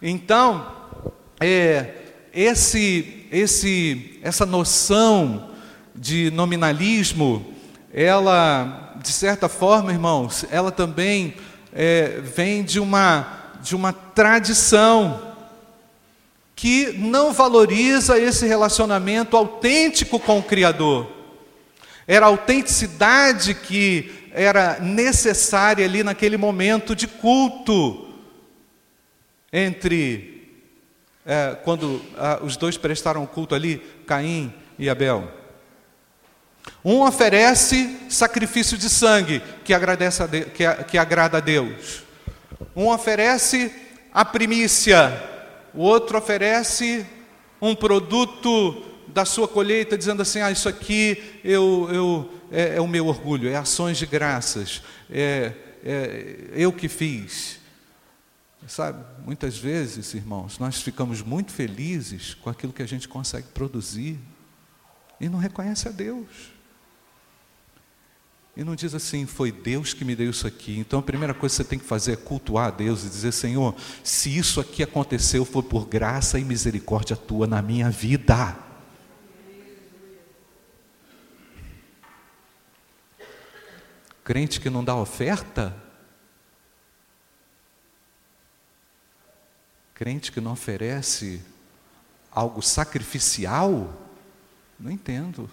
Então, 0.02 0.66
é, 1.42 1.90
esse, 2.34 3.28
esse, 3.34 4.18
essa 4.24 4.46
noção 4.46 5.50
de 5.94 6.32
nominalismo, 6.32 7.54
ela, 7.94 8.87
de 9.02 9.12
certa 9.12 9.48
forma, 9.48 9.92
irmãos, 9.92 10.46
ela 10.52 10.72
também 10.72 11.36
é, 11.74 12.20
vem 12.22 12.64
de 12.64 12.80
uma, 12.80 13.52
de 13.62 13.76
uma 13.76 13.94
tradição 13.94 15.36
que 16.56 16.94
não 16.94 17.32
valoriza 17.32 18.18
esse 18.18 18.48
relacionamento 18.48 19.38
autêntico 19.38 20.20
com 20.20 20.40
o 20.40 20.44
Criador. 20.44 21.08
era 22.08 22.26
a 22.26 22.30
autenticidade 22.30 23.54
que 23.54 24.12
era 24.32 24.80
necessária 24.80 25.86
ali 25.86 26.04
naquele 26.04 26.38
momento 26.38 26.96
de 26.96 27.08
culto 27.08 28.08
entre 29.52 30.38
é, 31.26 31.56
quando 31.64 32.02
ah, 32.18 32.40
os 32.42 32.56
dois 32.56 32.78
prestaram 32.78 33.26
culto 33.26 33.54
ali, 33.54 33.82
Caim 34.06 34.54
e 34.80 34.90
Abel. 34.90 35.37
Um 36.90 37.02
oferece 37.02 38.00
sacrifício 38.08 38.78
de 38.78 38.90
sangue, 38.90 39.44
que, 39.66 39.74
agradece 39.74 40.26
de, 40.26 40.46
que, 40.46 40.64
que 40.86 40.98
agrada 40.98 41.38
a 41.38 41.42
Deus. 41.42 42.04
Um 42.74 42.88
oferece 42.88 43.70
a 44.14 44.24
primícia, 44.24 45.12
o 45.74 45.82
outro 45.82 46.18
oferece 46.18 47.06
um 47.62 47.76
produto 47.76 48.86
da 49.10 49.26
sua 49.26 49.50
colheita, 49.50 49.98
dizendo 49.98 50.22
assim: 50.22 50.40
ah, 50.40 50.50
isso 50.50 50.70
aqui 50.70 51.42
eu, 51.44 51.90
eu, 51.92 52.34
é, 52.50 52.78
é 52.78 52.82
o 52.82 52.88
meu 52.88 53.08
orgulho, 53.08 53.50
é 53.50 53.58
ações 53.58 53.98
de 53.98 54.06
graças, 54.06 54.82
é, 55.12 55.52
é 55.84 56.48
eu 56.54 56.72
que 56.72 56.88
fiz. 56.88 57.60
Sabe, 58.66 59.04
muitas 59.26 59.58
vezes, 59.58 60.14
irmãos, 60.14 60.58
nós 60.58 60.82
ficamos 60.82 61.22
muito 61.22 61.52
felizes 61.52 62.34
com 62.34 62.50
aquilo 62.50 62.72
que 62.72 62.82
a 62.82 62.88
gente 62.88 63.10
consegue 63.10 63.48
produzir 63.50 64.18
e 65.20 65.28
não 65.28 65.38
reconhece 65.38 65.90
a 65.90 65.92
Deus. 65.92 66.57
E 68.58 68.64
não 68.64 68.76
diz 68.76 68.96
assim, 68.96 69.28
foi 69.28 69.52
Deus 69.52 69.94
que 69.94 70.04
me 70.04 70.16
deu 70.16 70.32
isso 70.32 70.48
aqui. 70.48 70.80
Então 70.80 70.98
a 70.98 71.04
primeira 71.04 71.32
coisa 71.32 71.54
que 71.54 71.64
você 71.64 71.70
tem 71.70 71.78
que 71.78 71.86
fazer 71.86 72.14
é 72.14 72.16
cultuar 72.16 72.70
a 72.70 72.72
Deus 72.72 73.06
e 73.06 73.08
dizer: 73.08 73.32
Senhor, 73.32 73.76
se 74.04 74.36
isso 74.36 74.60
aqui 74.60 74.82
aconteceu, 74.82 75.46
foi 75.46 75.62
por 75.62 75.86
graça 75.86 76.40
e 76.40 76.44
misericórdia 76.44 77.16
tua 77.16 77.46
na 77.46 77.62
minha 77.62 77.92
vida. 77.92 78.58
Crente 84.24 84.60
que 84.60 84.72
não 84.72 84.84
dá 84.84 84.96
oferta? 84.96 85.78
Crente 89.94 90.32
que 90.32 90.42
não 90.42 90.54
oferece 90.54 91.44
algo 92.32 92.64
sacrificial? 92.64 93.96
Não 94.80 94.90
entendo. 94.90 95.48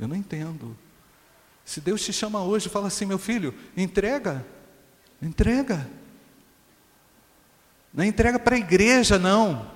Eu 0.00 0.08
não 0.08 0.16
entendo. 0.16 0.76
Se 1.64 1.80
Deus 1.80 2.02
te 2.02 2.12
chama 2.12 2.42
hoje 2.42 2.68
fala 2.68 2.88
assim, 2.88 3.06
meu 3.06 3.18
filho, 3.18 3.54
entrega, 3.76 4.44
entrega. 5.22 5.88
Não 7.92 8.04
é 8.04 8.06
entrega 8.06 8.38
para 8.38 8.56
a 8.56 8.58
igreja, 8.58 9.18
não. 9.18 9.70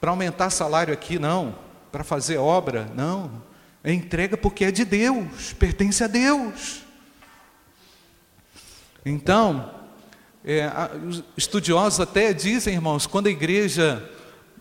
Para 0.00 0.10
aumentar 0.10 0.50
salário 0.50 0.94
aqui, 0.94 1.18
não. 1.18 1.58
Para 1.90 2.04
fazer 2.04 2.38
obra, 2.38 2.90
não. 2.94 3.42
É 3.82 3.92
entrega 3.92 4.36
porque 4.36 4.64
é 4.64 4.70
de 4.70 4.84
Deus, 4.84 5.52
pertence 5.52 6.02
a 6.02 6.06
Deus. 6.06 6.82
Então, 9.04 9.74
é, 10.42 10.70
os 11.06 11.22
estudiosos 11.36 12.00
até 12.00 12.32
dizem, 12.32 12.74
irmãos, 12.74 13.06
quando 13.06 13.26
a 13.26 13.30
igreja 13.30 14.10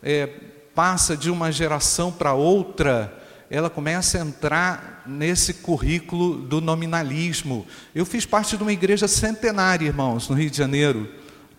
é, 0.01 0.27
passa 0.75 1.15
de 1.15 1.31
uma 1.31 1.51
geração 1.51 2.11
para 2.11 2.33
outra, 2.33 3.22
ela 3.53 3.69
começa 3.69 4.17
a 4.17 4.21
entrar 4.21 5.03
nesse 5.05 5.53
currículo 5.53 6.37
do 6.41 6.59
nominalismo. 6.59 7.67
Eu 7.93 8.03
fiz 8.03 8.25
parte 8.25 8.57
de 8.57 8.63
uma 8.63 8.73
igreja 8.73 9.07
centenária, 9.07 9.85
irmãos, 9.85 10.27
no 10.27 10.35
Rio 10.35 10.49
de 10.49 10.57
Janeiro, 10.57 11.07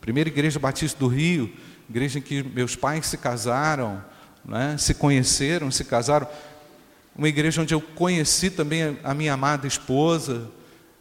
primeira 0.00 0.28
igreja 0.28 0.58
batista 0.58 0.98
do 0.98 1.06
Rio, 1.06 1.54
igreja 1.88 2.18
em 2.18 2.22
que 2.22 2.42
meus 2.42 2.74
pais 2.74 3.06
se 3.06 3.16
casaram, 3.16 4.04
né, 4.44 4.74
se 4.76 4.92
conheceram, 4.92 5.70
se 5.70 5.84
casaram, 5.84 6.26
uma 7.14 7.28
igreja 7.28 7.62
onde 7.62 7.72
eu 7.72 7.80
conheci 7.80 8.50
também 8.50 8.98
a 9.04 9.14
minha 9.14 9.34
amada 9.34 9.68
esposa, 9.68 10.50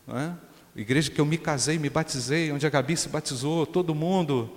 né, 0.08 0.36
igreja 0.76 1.10
que 1.10 1.20
eu 1.20 1.26
me 1.26 1.40
casei, 1.40 1.80
me 1.80 1.90
batizei, 1.90 2.52
onde 2.52 2.68
a 2.68 2.70
Gabi 2.70 2.96
se 2.96 3.10
batizou, 3.10 3.66
todo 3.66 3.96
mundo, 3.96 4.56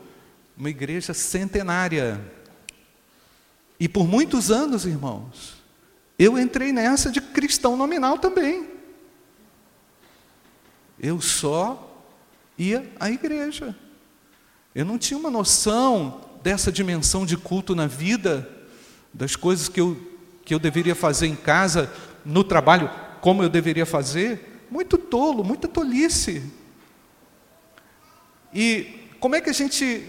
uma 0.55 0.69
igreja 0.69 1.15
centenária. 1.15 2.21
E 3.81 3.89
por 3.89 4.07
muitos 4.07 4.51
anos, 4.51 4.85
irmãos, 4.85 5.56
eu 6.19 6.39
entrei 6.39 6.73
nessa 6.73 7.11
de 7.11 7.21
cristão 7.21 7.77
nominal 7.77 8.19
também. 8.19 8.69
Eu 10.99 11.21
só 11.21 12.05
ia 12.57 12.91
à 12.99 13.11
igreja. 13.11 13.77
Eu 14.75 14.85
não 14.85 14.99
tinha 14.99 15.19
uma 15.19 15.31
noção 15.31 16.23
dessa 16.43 16.73
dimensão 16.73 17.27
de 17.27 17.37
culto 17.37 17.75
na 17.75 17.87
vida, 17.87 18.49
das 19.13 19.37
coisas 19.37 19.69
que 19.69 19.81
eu, 19.81 19.97
que 20.45 20.55
eu 20.55 20.59
deveria 20.59 20.95
fazer 20.95 21.27
em 21.27 21.37
casa, 21.37 21.93
no 22.25 22.43
trabalho, 22.43 22.91
como 23.21 23.43
eu 23.43 23.49
deveria 23.49 23.85
fazer. 23.85 24.67
Muito 24.71 24.97
tolo, 24.97 25.45
muita 25.45 25.69
tolice. 25.69 26.43
E 28.55 29.11
como 29.21 29.35
é 29.35 29.41
que 29.41 29.51
a 29.51 29.53
gente 29.53 30.07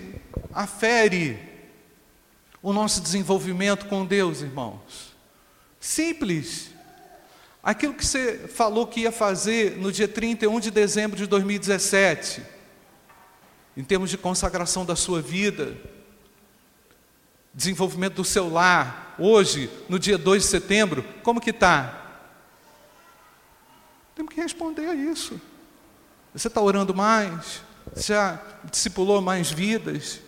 afere 0.54 1.38
o 2.62 2.72
nosso 2.72 3.02
desenvolvimento 3.02 3.86
com 3.88 4.06
Deus, 4.06 4.42
irmãos? 4.42 5.17
Simples. 5.88 6.70
Aquilo 7.64 7.94
que 7.94 8.06
você 8.06 8.40
falou 8.50 8.86
que 8.86 9.00
ia 9.00 9.12
fazer 9.12 9.78
no 9.78 9.90
dia 9.90 10.06
31 10.06 10.60
de 10.60 10.70
dezembro 10.70 11.16
de 11.16 11.26
2017, 11.26 12.44
em 13.78 13.86
termos 13.86 14.10
de 14.10 14.18
consagração 14.18 14.86
da 14.86 14.98
sua 14.98 15.22
vida, 15.22 15.78
desenvolvimento 17.54 18.16
do 18.16 18.26
seu 18.26 18.52
lar, 18.52 19.16
hoje, 19.18 19.70
no 19.88 19.98
dia 19.98 20.18
2 20.18 20.44
de 20.44 20.50
setembro, 20.50 21.06
como 21.24 21.40
que 21.40 21.52
está? 21.52 22.20
Temos 24.14 24.34
que 24.34 24.42
responder 24.42 24.90
a 24.90 24.94
isso. 24.94 25.40
Você 26.34 26.50
está 26.50 26.60
orando 26.60 26.94
mais? 26.94 27.62
Você 27.96 28.12
já 28.12 28.42
discipulou 28.70 29.22
mais 29.22 29.50
vidas? 29.50 30.20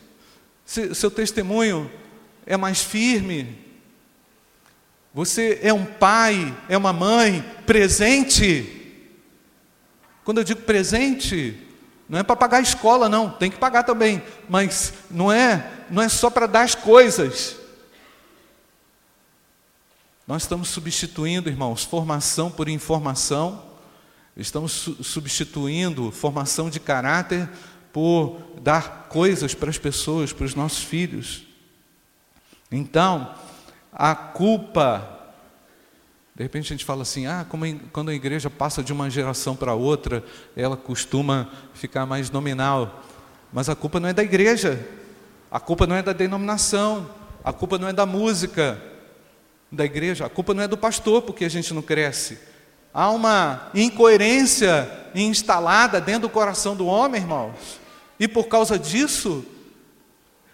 Seu 0.66 1.12
testemunho 1.12 1.92
é 2.46 2.56
mais 2.56 2.82
firme? 2.82 3.69
Você 5.14 5.60
é 5.64 5.74
um 5.74 5.86
pai, 5.86 6.56
é 6.68 6.78
uma 6.78 6.94
mãe 6.94 7.42
presente. 7.66 8.76
Quando 10.24 10.38
eu 10.38 10.44
digo 10.44 10.62
presente, 10.62 11.58
não 12.08 12.20
é 12.20 12.24
para 12.24 12.36
pagar 12.36 12.58
a 12.58 12.62
escola, 12.62 13.10
não, 13.10 13.30
tem 13.30 13.50
que 13.50 13.58
pagar 13.58 13.84
também, 13.84 14.22
mas 14.48 14.94
não 15.10 15.32
é, 15.32 15.72
não 15.90 16.02
é 16.02 16.10
só 16.10 16.30
para 16.30 16.48
dar 16.48 16.62
as 16.62 16.76
coisas. 16.76 17.56
Nós 20.28 20.44
estamos 20.44 20.70
substituindo, 20.70 21.50
irmãos, 21.50 21.84
formação 21.84 22.52
por 22.52 22.70
informação, 22.70 23.64
estamos 24.38 24.72
su 24.72 25.04
substituindo 25.04 26.12
formação 26.12 26.70
de 26.70 26.80
caráter 26.80 27.50
por 27.92 28.40
dar 28.62 29.08
coisas 29.10 29.56
para 29.56 29.72
as 29.72 29.78
pessoas, 29.80 30.32
para 30.32 30.46
os 30.46 30.54
nossos 30.54 30.84
filhos. 30.84 31.48
Então, 32.72 33.34
a 33.92 34.16
culpa. 34.16 35.18
De 36.36 36.44
repente 36.44 36.66
a 36.68 36.76
gente 36.76 36.86
fala 36.86 37.02
assim: 37.02 37.28
ah, 37.28 37.46
como 37.48 37.66
quando 37.92 38.10
a 38.10 38.14
igreja 38.14 38.50
passa 38.50 38.84
de 38.84 38.94
uma 38.94 39.10
geração 39.10 39.56
para 39.56 39.74
outra, 39.74 40.24
ela 40.56 40.78
costuma 40.78 41.50
ficar 41.74 42.06
mais 42.06 42.30
nominal. 42.30 43.04
Mas 43.52 43.68
a 43.68 43.76
culpa 43.76 44.00
não 44.00 44.10
é 44.10 44.14
da 44.14 44.24
igreja, 44.24 44.80
a 45.52 45.60
culpa 45.60 45.88
não 45.88 45.96
é 45.96 46.02
da 46.02 46.14
denominação, 46.14 47.10
a 47.44 47.52
culpa 47.52 47.78
não 47.78 47.88
é 47.88 47.94
da 47.94 48.06
música 48.06 48.82
da 49.72 49.86
igreja, 49.86 50.26
a 50.26 50.30
culpa 50.30 50.54
não 50.54 50.64
é 50.64 50.68
do 50.68 50.78
pastor 50.78 51.24
porque 51.24 51.46
a 51.46 51.50
gente 51.50 51.74
não 51.74 51.82
cresce. 51.82 52.38
Há 52.94 53.10
uma 53.12 53.70
incoerência 53.74 54.90
instalada 55.14 56.02
dentro 56.02 56.22
do 56.22 56.30
coração 56.30 56.76
do 56.76 56.86
homem, 56.88 57.22
irmãos, 57.22 57.80
e 58.20 58.28
por 58.28 58.48
causa 58.48 58.80
disso, 58.80 59.46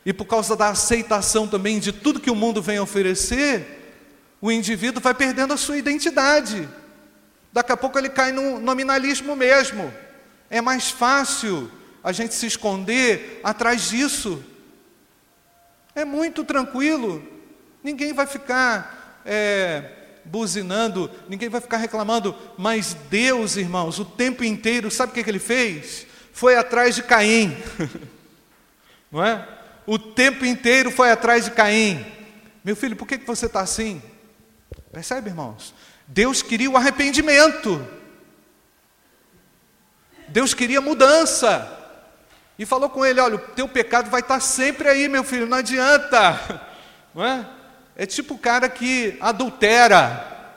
e 0.06 0.14
por 0.14 0.26
causa 0.26 0.56
da 0.56 0.70
aceitação 0.70 1.48
também 1.48 1.80
de 1.80 1.92
tudo 1.92 2.20
que 2.20 2.30
o 2.30 2.36
mundo 2.36 2.62
vem 2.62 2.80
oferecer, 2.80 3.86
o 4.40 4.52
indivíduo 4.52 5.02
vai 5.02 5.16
perdendo 5.16 5.54
a 5.54 5.58
sua 5.58 5.78
identidade. 5.78 6.70
Daqui 7.52 7.72
a 7.72 7.78
pouco 7.78 7.98
ele 7.98 8.10
cai 8.10 8.32
no 8.32 8.60
nominalismo 8.60 9.36
mesmo. 9.36 9.92
É 10.50 10.62
mais 10.62 10.92
fácil 10.92 11.72
a 12.04 12.12
gente 12.12 12.36
se 12.36 12.46
esconder 12.46 13.40
atrás 13.44 13.90
disso. 13.90 14.44
É 15.96 16.06
muito 16.06 16.44
tranquilo. 16.44 17.26
Ninguém 17.84 18.14
vai 18.14 18.28
ficar 18.28 19.24
é, 19.26 19.90
buzinando, 20.24 21.10
ninguém 21.28 21.50
vai 21.50 21.62
ficar 21.62 21.78
reclamando. 21.78 22.36
Mas 22.58 22.96
Deus, 23.10 23.56
irmãos, 23.56 23.98
o 23.98 24.06
tempo 24.06 24.44
inteiro, 24.44 24.92
sabe 24.92 25.12
o 25.12 25.16
que, 25.16 25.24
que 25.24 25.30
ele 25.30 25.40
fez? 25.40 26.06
Foi 26.32 26.56
atrás 26.56 26.94
de 26.94 27.02
Caim. 27.02 27.58
Não 29.12 29.24
é? 29.24 29.48
O 29.86 30.00
tempo 30.00 30.46
inteiro 30.46 30.92
foi 30.92 31.12
atrás 31.12 31.46
de 31.46 31.52
Caim. 31.52 32.06
Meu 32.64 32.76
filho, 32.76 32.96
por 32.96 33.08
que 33.08 33.18
você 33.18 33.46
está 33.46 33.62
assim? 33.62 34.02
Percebe, 34.92 35.30
irmãos? 35.30 35.74
Deus 36.08 36.42
queria 36.42 36.70
o 36.70 36.78
arrependimento. 36.78 37.86
Deus 40.28 40.54
queria 40.54 40.82
mudança. 40.82 41.72
E 42.58 42.66
falou 42.66 42.90
com 42.90 43.06
ele: 43.06 43.20
olha, 43.20 43.36
o 43.36 43.40
teu 43.40 43.68
pecado 43.68 44.10
vai 44.10 44.22
estar 44.22 44.40
sempre 44.40 44.88
aí, 44.88 45.08
meu 45.08 45.24
filho, 45.24 45.46
não 45.46 45.58
adianta. 45.58 46.62
Não 47.14 47.24
é? 47.24 47.48
é 47.96 48.06
tipo 48.06 48.34
o 48.34 48.38
cara 48.38 48.68
que 48.68 49.18
adultera. 49.22 50.52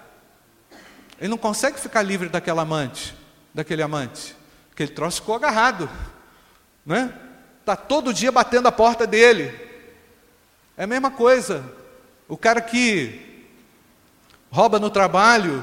Ele 1.20 1.28
não 1.28 1.38
consegue 1.38 1.78
ficar 1.78 2.02
livre 2.02 2.28
daquela 2.28 2.62
amante, 2.62 3.14
daquele 3.54 3.80
amante. 3.80 4.34
Aquele 4.72 4.90
troço 4.90 5.20
ficou 5.20 5.36
agarrado. 5.36 5.88
Né? 6.84 7.12
Está 7.68 7.76
todo 7.76 8.14
dia 8.14 8.32
batendo 8.32 8.66
a 8.66 8.72
porta 8.72 9.06
dele. 9.06 9.54
É 10.74 10.84
a 10.84 10.86
mesma 10.86 11.10
coisa. 11.10 11.62
O 12.26 12.34
cara 12.34 12.62
que 12.62 13.44
rouba 14.50 14.78
no 14.78 14.88
trabalho, 14.88 15.62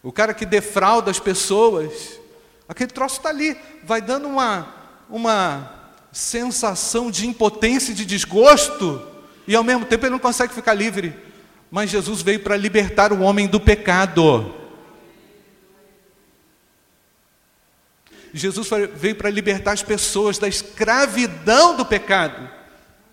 o 0.00 0.12
cara 0.12 0.32
que 0.32 0.46
defrauda 0.46 1.10
as 1.10 1.18
pessoas, 1.18 2.20
aquele 2.68 2.92
troço 2.92 3.16
está 3.16 3.30
ali, 3.30 3.56
vai 3.82 4.00
dando 4.00 4.28
uma, 4.28 4.72
uma 5.10 5.72
sensação 6.12 7.10
de 7.10 7.26
impotência 7.26 7.90
e 7.90 7.96
de 7.96 8.04
desgosto, 8.04 9.04
e 9.48 9.56
ao 9.56 9.64
mesmo 9.64 9.84
tempo 9.84 10.04
ele 10.04 10.12
não 10.12 10.20
consegue 10.20 10.54
ficar 10.54 10.72
livre. 10.72 11.16
Mas 11.68 11.90
Jesus 11.90 12.22
veio 12.22 12.38
para 12.38 12.56
libertar 12.56 13.12
o 13.12 13.22
homem 13.22 13.48
do 13.48 13.58
pecado. 13.58 14.54
Jesus 18.32 18.68
veio 18.94 19.14
para 19.14 19.30
libertar 19.30 19.72
as 19.72 19.82
pessoas 19.82 20.38
da 20.38 20.48
escravidão 20.48 21.76
do 21.76 21.84
pecado. 21.84 22.48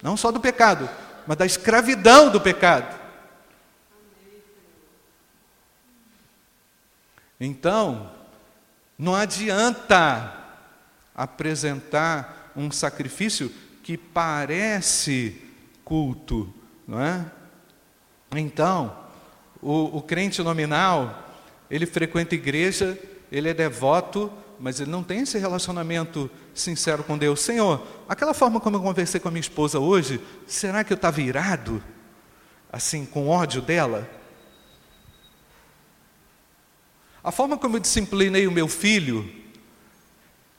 Não 0.02 0.16
só 0.16 0.32
do 0.32 0.40
pecado, 0.40 0.90
mas 1.28 1.38
da 1.38 1.46
escravidão 1.46 2.30
do 2.30 2.40
pecado. 2.40 2.98
Então, 7.40 8.12
não 8.98 9.16
adianta 9.16 10.34
apresentar 11.16 12.52
um 12.56 12.72
sacrifício 12.72 13.52
que 13.84 13.98
parece 13.98 15.42
culto, 15.84 16.54
não 16.88 17.02
é? 17.02 17.26
Então, 18.36 18.96
o, 19.62 19.98
o 19.98 20.02
crente 20.02 20.42
nominal, 20.42 21.28
ele 21.72 21.86
frequenta 21.86 22.36
igreja, 22.36 22.98
ele 23.32 23.50
é 23.50 23.54
devoto, 23.54 24.32
mas 24.60 24.80
ele 24.80 24.92
não 24.92 25.02
tem 25.02 25.22
esse 25.22 25.38
relacionamento 25.38 26.30
sincero 26.54 27.04
com 27.04 27.18
Deus. 27.18 27.40
Senhor, 27.40 27.86
aquela 28.08 28.34
forma 28.34 28.60
como 28.60 28.76
eu 28.76 28.82
conversei 28.82 29.20
com 29.20 29.30
a 29.30 29.32
minha 29.32 29.40
esposa 29.40 29.80
hoje, 29.80 30.20
será 30.46 30.84
que 30.84 30.92
eu 30.92 30.96
estava 30.96 31.22
irado? 31.22 31.82
Assim, 32.72 33.06
com 33.06 33.30
ódio 33.30 33.62
dela? 33.62 34.10
A 37.24 37.32
forma 37.32 37.58
como 37.58 37.78
eu 37.78 37.80
disciplinei 37.80 38.48
o 38.48 38.52
meu 38.52 38.68
filho, 38.68 39.30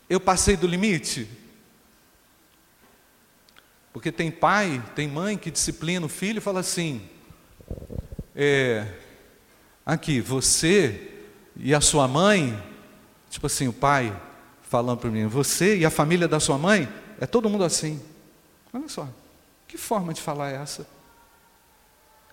eu 0.08 0.18
passei 0.18 0.56
do 0.56 0.66
limite? 0.66 1.28
Porque 3.92 4.10
tem 4.10 4.30
pai, 4.30 4.82
tem 4.94 5.08
mãe 5.08 5.36
que 5.36 5.50
disciplina 5.50 6.06
o 6.06 6.08
filho 6.08 6.38
e 6.38 6.42
fala 6.42 6.60
assim: 6.60 7.02
é, 8.34 8.86
aqui, 9.84 10.20
você 10.20 11.08
e 11.56 11.74
a 11.74 11.80
sua 11.80 12.08
mãe 12.08 12.69
Tipo 13.30 13.46
assim, 13.46 13.68
o 13.68 13.72
pai 13.72 14.14
falando 14.62 14.98
para 14.98 15.10
mim, 15.10 15.26
você 15.26 15.78
e 15.78 15.84
a 15.86 15.90
família 15.90 16.28
da 16.28 16.38
sua 16.38 16.58
mãe, 16.58 16.88
é 17.18 17.26
todo 17.26 17.48
mundo 17.48 17.64
assim. 17.64 18.00
Olha 18.72 18.88
só, 18.88 19.08
que 19.66 19.78
forma 19.78 20.12
de 20.12 20.20
falar 20.20 20.50
é 20.50 20.56
essa? 20.56 20.86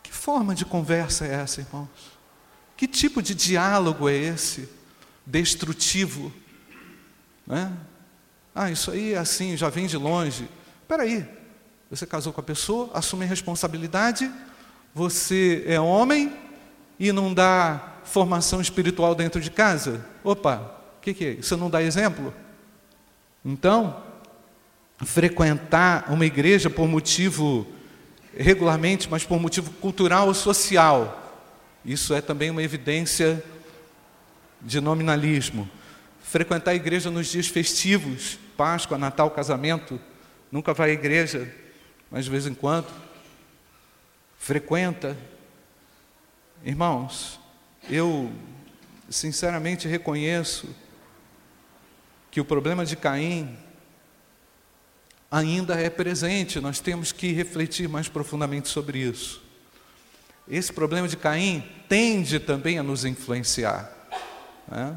Que 0.03 0.11
forma 0.11 0.53
de 0.53 0.65
conversa 0.65 1.25
é 1.25 1.33
essa, 1.33 1.61
irmãos? 1.61 1.89
Que 2.75 2.87
tipo 2.87 3.23
de 3.23 3.33
diálogo 3.33 4.07
é 4.07 4.15
esse? 4.15 4.69
Destrutivo. 5.25 6.31
Né? 7.45 7.71
Ah, 8.53 8.69
isso 8.69 8.91
aí 8.91 9.13
é 9.13 9.17
assim, 9.17 9.57
já 9.57 9.69
vem 9.69 9.87
de 9.87 9.97
longe. 9.97 10.47
Espera 10.81 11.03
aí, 11.03 11.27
você 11.89 12.05
casou 12.05 12.31
com 12.31 12.41
a 12.41 12.43
pessoa, 12.43 12.91
assume 12.93 13.25
a 13.25 13.27
responsabilidade, 13.27 14.31
você 14.93 15.63
é 15.65 15.79
homem 15.79 16.35
e 16.99 17.11
não 17.11 17.33
dá 17.33 17.95
formação 18.03 18.61
espiritual 18.61 19.15
dentro 19.15 19.41
de 19.41 19.49
casa? 19.49 20.05
Opa, 20.23 20.76
que, 21.07 21.13
que 21.13 21.25
é? 21.25 21.31
Isso 21.33 21.55
não 21.55 21.69
dá 21.69 21.81
exemplo? 21.81 22.33
Então, 23.45 24.03
frequentar 25.05 26.11
uma 26.11 26.25
igreja 26.25 26.69
por 26.69 26.87
motivo 26.87 27.65
regularmente, 28.35 29.09
mas 29.09 29.23
por 29.23 29.39
motivo 29.39 29.71
cultural 29.73 30.27
ou 30.27 30.33
social, 30.33 31.45
isso 31.85 32.13
é 32.13 32.21
também 32.21 32.49
uma 32.49 32.61
evidência 32.61 33.43
de 34.61 34.81
nominalismo. 34.81 35.69
Frequentar 36.21 36.71
a 36.71 36.75
igreja 36.75 37.09
nos 37.09 37.27
dias 37.27 37.47
festivos, 37.47 38.37
Páscoa, 38.57 38.97
Natal, 38.97 39.31
casamento, 39.31 39.99
nunca 40.51 40.73
vai 40.73 40.89
à 40.89 40.93
igreja, 40.93 41.51
mas 42.11 42.25
de 42.25 42.31
vez 42.31 42.45
em 42.45 42.53
quando 42.53 42.87
frequenta. 44.37 45.17
Irmãos, 46.63 47.39
eu 47.89 48.31
sinceramente 49.09 49.87
reconheço 49.87 50.67
que 52.37 52.41
o 52.41 52.45
problema 52.45 52.85
de 52.85 52.95
Caim 52.95 53.57
ainda 55.31 55.73
é 55.73 55.89
presente, 55.89 56.59
nós 56.59 56.79
temos 56.79 57.11
que 57.11 57.31
refletir 57.31 57.89
mais 57.89 58.07
profundamente 58.07 58.67
sobre 58.67 58.99
isso. 58.99 59.41
Esse 60.47 60.71
problema 60.71 61.07
de 61.07 61.17
Caim 61.17 61.67
tende 61.89 62.39
também 62.39 62.77
a 62.77 62.83
nos 62.83 63.05
influenciar. 63.05 63.91
Né? 64.67 64.95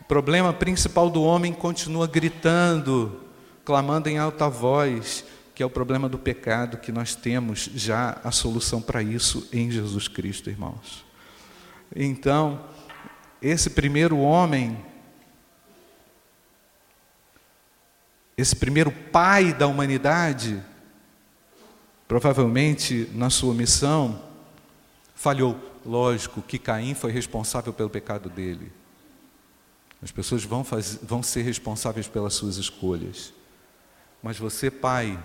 O 0.00 0.04
problema 0.04 0.50
principal 0.50 1.10
do 1.10 1.22
homem 1.22 1.52
continua 1.52 2.06
gritando, 2.06 3.20
clamando 3.62 4.08
em 4.08 4.16
alta 4.16 4.48
voz, 4.48 5.26
que 5.54 5.62
é 5.62 5.66
o 5.66 5.70
problema 5.70 6.08
do 6.08 6.18
pecado, 6.18 6.78
que 6.78 6.90
nós 6.90 7.14
temos 7.14 7.68
já 7.74 8.18
a 8.24 8.30
solução 8.30 8.80
para 8.80 9.02
isso 9.02 9.46
em 9.52 9.70
Jesus 9.70 10.08
Cristo, 10.08 10.48
irmãos. 10.48 11.04
Então, 11.94 12.64
esse 13.42 13.68
primeiro 13.68 14.16
homem 14.16 14.88
esse 18.38 18.54
primeiro 18.54 18.92
pai 18.92 19.52
da 19.52 19.66
humanidade, 19.66 20.62
provavelmente 22.06 23.10
na 23.12 23.30
sua 23.30 23.52
missão, 23.52 24.22
falhou. 25.12 25.58
Lógico 25.84 26.40
que 26.40 26.58
Caim 26.58 26.94
foi 26.94 27.10
responsável 27.10 27.72
pelo 27.72 27.90
pecado 27.90 28.28
dele. 28.28 28.70
As 30.00 30.12
pessoas 30.12 30.44
vão, 30.44 30.62
fazer, 30.62 31.00
vão 31.02 31.20
ser 31.20 31.42
responsáveis 31.42 32.06
pelas 32.06 32.34
suas 32.34 32.56
escolhas. 32.56 33.32
Mas 34.22 34.38
você, 34.38 34.70
pai, 34.70 35.18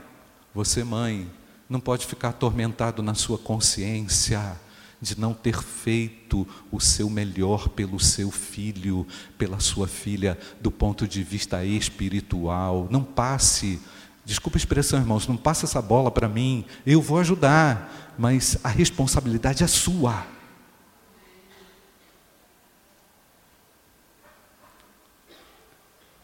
você, 0.54 0.84
mãe, 0.84 1.30
não 1.69 1.80
pode 1.80 2.08
ficar 2.08 2.30
atormentado 2.30 3.04
na 3.04 3.13
sua 3.13 3.38
consciência 3.38 4.60
de 5.03 5.19
não 5.19 5.33
ter 5.33 5.61
feito 5.61 6.47
o 6.71 6.79
seu 6.79 7.09
melhor 7.09 7.67
pelo 7.67 7.99
seu 7.99 8.31
filho, 8.31 9.05
pela 9.37 9.59
sua 9.59 9.85
filha, 9.85 10.39
do 10.61 10.71
ponto 10.71 11.05
de 11.05 11.21
vista 11.21 11.63
espiritual. 11.65 12.87
Não 12.89 13.03
passe, 13.03 13.81
desculpa 14.23 14.57
a 14.57 14.59
expressão, 14.59 14.97
irmãos, 14.97 15.27
não 15.27 15.35
passe 15.35 15.65
essa 15.65 15.81
bola 15.81 16.09
para 16.09 16.29
mim, 16.29 16.63
eu 16.85 17.01
vou 17.01 17.19
ajudar, 17.19 18.13
mas 18.17 18.57
a 18.63 18.69
responsabilidade 18.69 19.61
é 19.61 19.67
sua. 19.67 20.25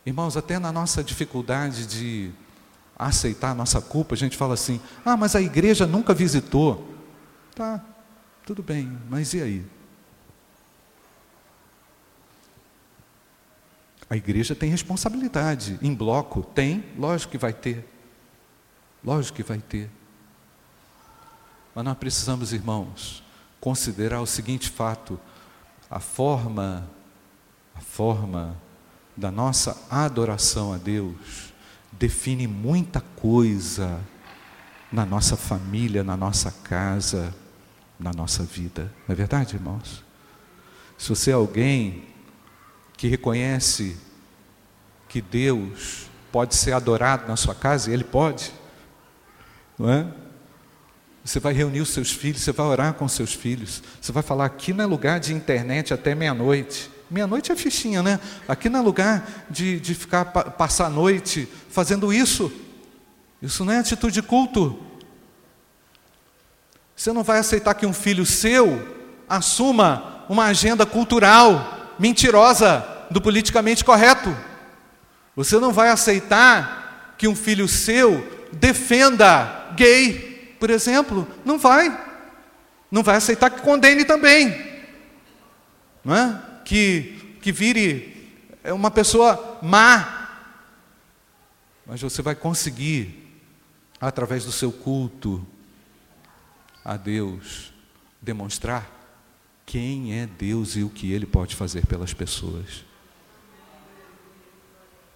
Irmãos, 0.06 0.38
até 0.38 0.58
na 0.58 0.72
nossa 0.72 1.04
dificuldade 1.04 1.86
de 1.86 2.32
aceitar 2.98 3.52
a 3.52 3.56
nossa 3.56 3.82
culpa, 3.82 4.16
a 4.16 4.18
gente 4.18 4.38
fala 4.38 4.54
assim: 4.54 4.80
ah, 5.04 5.18
mas 5.18 5.36
a 5.36 5.42
igreja 5.42 5.86
nunca 5.86 6.14
visitou. 6.14 6.88
Tá, 7.54 7.84
tudo 8.50 8.64
bem, 8.64 8.98
mas 9.08 9.36
e 9.36 9.44
aí? 9.44 9.66
A 14.10 14.18
igreja 14.18 14.56
tem 14.56 14.72
responsabilidade. 14.72 15.78
Em 15.84 15.94
bloco? 15.94 16.42
Tem, 16.42 16.84
lógico 16.98 17.34
que 17.34 17.38
vai 17.38 17.54
ter. 17.54 17.88
Lógico 19.04 19.36
que 19.36 19.44
vai 19.44 19.60
ter. 19.60 19.88
Mas 21.76 21.86
nós 21.86 21.96
precisamos, 21.96 22.52
irmãos, 22.52 23.24
considerar 23.62 24.20
o 24.20 24.26
seguinte 24.26 24.68
fato: 24.68 25.20
a 25.88 26.00
forma, 26.00 26.90
a 27.76 27.82
forma 27.82 28.58
da 29.16 29.30
nossa 29.30 29.80
adoração 29.92 30.74
a 30.74 30.78
Deus 30.78 31.54
define 31.92 32.48
muita 32.48 33.00
coisa 33.00 34.04
na 34.92 35.06
nossa 35.06 35.38
família, 35.38 36.04
na 36.04 36.18
nossa 36.18 36.52
casa 36.52 37.32
na 38.00 38.12
nossa 38.14 38.44
vida. 38.44 38.92
Não 39.08 39.14
é 39.14 39.16
verdade, 39.16 39.56
irmãos? 39.56 40.04
Se 40.98 41.10
você 41.10 41.32
é 41.32 41.34
alguém 41.34 42.04
que 42.96 43.08
reconhece 43.08 43.98
que 45.08 45.22
Deus 45.22 46.08
pode 46.32 46.56
ser 46.56 46.74
adorado 46.74 47.28
na 47.28 47.36
sua 47.36 47.56
casa, 47.56 47.90
e 47.90 47.94
Ele 47.94 48.04
pode, 48.04 48.52
não 49.78 49.90
é? 49.90 50.08
Você 51.24 51.40
vai 51.40 51.54
reunir 51.54 51.82
os 51.82 51.90
seus 51.90 52.12
filhos, 52.12 52.42
você 52.42 52.52
vai 52.52 52.66
orar 52.66 52.94
com 52.94 53.06
os 53.06 53.12
seus 53.12 53.34
filhos, 53.34 53.84
você 54.02 54.12
vai 54.12 54.24
falar: 54.24 54.46
aqui 54.46 54.74
não 54.74 54.84
é 54.84 54.88
lugar 54.88 55.20
de 55.20 55.34
internet 55.34 55.94
até 55.94 56.16
meia-noite. 56.16 56.90
Meia-noite 57.10 57.52
é 57.52 57.56
fichinha, 57.56 58.04
né? 58.04 58.20
Aqui 58.48 58.70
não 58.70 58.80
é 58.80 58.84
lugar 58.84 59.46
de, 59.50 59.80
de 59.80 59.96
ficar, 59.96 60.26
passar 60.26 60.86
a 60.86 60.90
noite 60.90 61.48
fazendo 61.70 62.14
isso. 62.14 62.52
Isso 63.42 63.66
não 63.66 63.74
é 63.74 63.80
atitude 63.80 64.14
de 64.14 64.22
culto. 64.22 64.89
Você 67.00 67.14
não 67.14 67.24
vai 67.24 67.40
aceitar 67.40 67.76
que 67.76 67.86
um 67.86 67.94
filho 67.94 68.26
seu 68.26 68.86
assuma 69.30 70.26
uma 70.28 70.48
agenda 70.48 70.86
cultural 70.86 71.96
mentirosa 71.98 72.86
do 73.10 73.22
politicamente 73.22 73.86
correto. 73.86 74.36
Você 75.34 75.58
não 75.60 75.72
vai 75.72 75.88
aceitar 75.88 77.16
que 77.18 77.26
um 77.26 77.38
filho 77.38 77.70
seu 77.70 78.50
defenda 78.52 79.72
gay, 79.78 80.58
por 80.60 80.70
exemplo. 80.70 81.26
Não 81.46 81.58
vai. 81.58 81.98
Não 82.92 83.02
vai 83.02 83.16
aceitar 83.16 83.50
que 83.50 83.62
condene 83.62 84.04
também. 84.04 84.54
Não 86.04 86.14
é? 86.14 86.42
Que, 86.66 87.38
que 87.42 87.54
vire 87.54 88.30
uma 88.66 88.92
pessoa 88.92 89.58
má. 89.62 90.32
Mas 91.86 92.02
você 92.02 92.22
vai 92.22 92.36
conseguir, 92.36 93.40
através 94.02 94.44
do 94.44 94.52
seu 94.52 94.70
culto 94.70 95.48
a 96.84 96.98
Deus, 96.98 97.74
demonstrar 98.22 99.00
quem 99.66 100.20
é 100.20 100.26
Deus 100.26 100.76
e 100.76 100.84
o 100.84 100.90
que 100.90 101.12
Ele 101.12 101.26
pode 101.26 101.56
fazer 101.56 101.86
pelas 101.86 102.14
pessoas 102.14 102.84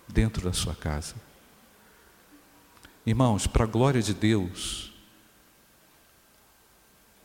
dentro 0.07 0.43
da 0.43 0.53
sua 0.53 0.75
casa. 0.75 1.15
Irmãos, 3.05 3.47
para 3.47 3.63
a 3.63 3.67
glória 3.67 4.01
de 4.01 4.13
Deus, 4.13 4.93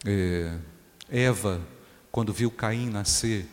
é, 0.05 0.59
Eva, 1.09 1.61
quando 2.11 2.33
viu 2.33 2.51
Caim 2.51 2.89
nascer, 2.89 3.47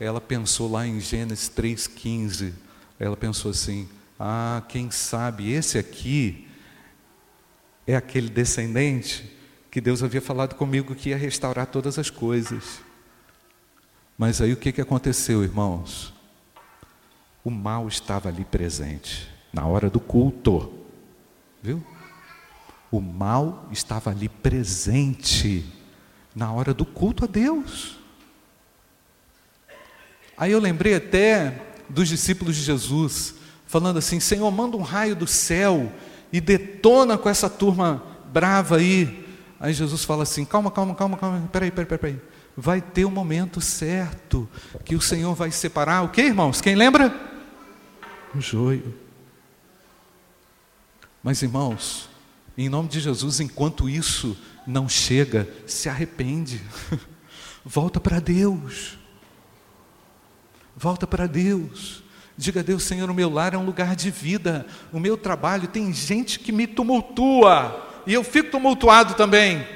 ela 0.00 0.20
pensou 0.20 0.70
lá 0.70 0.86
em 0.86 1.00
Gênesis 1.00 1.48
3,15, 1.48 2.52
ela 2.98 3.16
pensou 3.16 3.50
assim: 3.50 3.88
ah, 4.18 4.62
quem 4.68 4.90
sabe 4.90 5.52
esse 5.52 5.78
aqui 5.78 6.48
é 7.86 7.94
aquele 7.94 8.28
descendente 8.28 9.37
que 9.70 9.80
Deus 9.80 10.02
havia 10.02 10.20
falado 10.20 10.54
comigo 10.54 10.94
que 10.94 11.10
ia 11.10 11.16
restaurar 11.16 11.66
todas 11.66 11.98
as 11.98 12.10
coisas. 12.10 12.80
Mas 14.16 14.40
aí 14.40 14.52
o 14.52 14.56
que, 14.56 14.72
que 14.72 14.80
aconteceu, 14.80 15.42
irmãos? 15.42 16.12
O 17.44 17.50
mal 17.50 17.86
estava 17.86 18.28
ali 18.28 18.44
presente, 18.44 19.28
na 19.52 19.66
hora 19.66 19.88
do 19.88 20.00
culto. 20.00 20.72
Viu? 21.62 21.84
O 22.90 23.00
mal 23.00 23.68
estava 23.70 24.10
ali 24.10 24.28
presente 24.28 25.64
na 26.34 26.52
hora 26.52 26.72
do 26.72 26.84
culto 26.84 27.24
a 27.24 27.26
Deus. 27.26 27.98
Aí 30.36 30.52
eu 30.52 30.60
lembrei 30.60 30.94
até 30.94 31.62
dos 31.88 32.08
discípulos 32.08 32.56
de 32.56 32.62
Jesus, 32.62 33.34
falando 33.66 33.98
assim: 33.98 34.20
Senhor, 34.20 34.50
manda 34.50 34.76
um 34.76 34.82
raio 34.82 35.14
do 35.16 35.26
céu 35.26 35.92
e 36.32 36.40
detona 36.40 37.18
com 37.18 37.28
essa 37.28 37.50
turma 37.50 38.02
brava 38.32 38.76
aí. 38.76 39.27
Aí 39.60 39.72
Jesus 39.72 40.04
fala 40.04 40.22
assim: 40.22 40.44
calma, 40.44 40.70
calma, 40.70 40.94
calma, 40.94 41.16
calma, 41.16 41.48
peraí, 41.52 41.70
peraí, 41.70 41.98
peraí. 41.98 42.20
Vai 42.56 42.80
ter 42.80 43.04
o 43.04 43.08
um 43.08 43.12
momento 43.12 43.60
certo 43.60 44.48
que 44.84 44.94
o 44.94 45.00
Senhor 45.00 45.34
vai 45.34 45.50
separar 45.50 46.02
o 46.02 46.08
que, 46.08 46.22
irmãos? 46.22 46.60
Quem 46.60 46.74
lembra? 46.74 47.14
O 48.34 48.40
joio. 48.40 48.94
Mas, 51.22 51.42
irmãos, 51.42 52.08
em 52.56 52.68
nome 52.68 52.88
de 52.88 53.00
Jesus, 53.00 53.40
enquanto 53.40 53.88
isso 53.88 54.36
não 54.66 54.88
chega, 54.88 55.48
se 55.66 55.88
arrepende, 55.88 56.60
volta 57.64 58.00
para 58.00 58.20
Deus, 58.20 58.98
volta 60.76 61.06
para 61.06 61.26
Deus. 61.26 62.02
Diga 62.36 62.60
a 62.60 62.62
Deus, 62.62 62.84
Senhor, 62.84 63.10
o 63.10 63.14
meu 63.14 63.28
lar 63.28 63.54
é 63.54 63.58
um 63.58 63.64
lugar 63.64 63.96
de 63.96 64.12
vida, 64.12 64.64
o 64.92 65.00
meu 65.00 65.16
trabalho 65.16 65.66
tem 65.66 65.92
gente 65.92 66.38
que 66.38 66.52
me 66.52 66.68
tumultua, 66.68 67.87
e 68.08 68.14
eu 68.14 68.24
fico 68.24 68.50
tumultuado 68.50 69.12
também, 69.12 69.68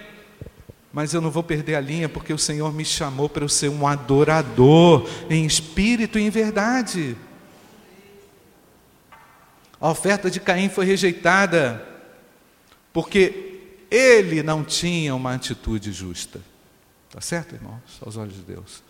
mas 0.90 1.12
eu 1.12 1.20
não 1.20 1.30
vou 1.30 1.42
perder 1.42 1.74
a 1.74 1.80
linha, 1.82 2.08
porque 2.08 2.32
o 2.32 2.38
Senhor 2.38 2.72
me 2.72 2.82
chamou 2.82 3.28
para 3.28 3.44
eu 3.44 3.48
ser 3.48 3.68
um 3.68 3.86
adorador, 3.86 5.06
em 5.28 5.44
espírito 5.44 6.18
e 6.18 6.22
em 6.22 6.30
verdade. 6.30 7.14
A 9.78 9.90
oferta 9.90 10.30
de 10.30 10.40
Caim 10.40 10.70
foi 10.70 10.86
rejeitada 10.86 11.86
porque 12.90 13.60
ele 13.90 14.42
não 14.42 14.64
tinha 14.64 15.14
uma 15.14 15.34
atitude 15.34 15.92
justa. 15.92 16.40
Tá 17.10 17.20
certo, 17.20 17.54
irmãos? 17.54 17.82
Aos 18.00 18.16
olhos 18.16 18.34
de 18.34 18.42
Deus. 18.42 18.82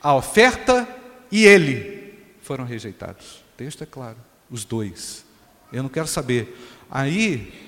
A 0.00 0.14
oferta 0.14 0.88
e 1.32 1.44
ele 1.44 2.14
foram 2.40 2.64
rejeitados. 2.64 3.38
O 3.38 3.56
texto 3.56 3.82
é 3.82 3.86
claro, 3.86 4.18
os 4.48 4.64
dois. 4.64 5.24
Eu 5.72 5.82
não 5.82 5.90
quero 5.90 6.06
saber. 6.06 6.56
Aí 6.88 7.65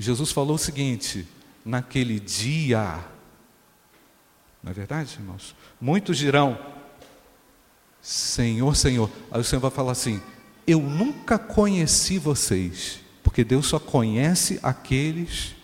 Jesus 0.00 0.32
falou 0.32 0.54
o 0.54 0.58
seguinte: 0.58 1.26
naquele 1.64 2.18
dia, 2.18 2.98
não 4.62 4.70
é 4.70 4.74
verdade, 4.74 5.16
irmãos? 5.18 5.54
Muitos 5.80 6.16
dirão: 6.16 6.58
Senhor, 8.00 8.74
Senhor. 8.74 9.10
Aí 9.30 9.40
o 9.40 9.44
Senhor 9.44 9.60
vai 9.60 9.70
falar 9.70 9.92
assim: 9.92 10.20
eu 10.66 10.80
nunca 10.80 11.38
conheci 11.38 12.18
vocês, 12.18 13.00
porque 13.22 13.44
Deus 13.44 13.66
só 13.66 13.78
conhece 13.78 14.58
aqueles 14.62 15.54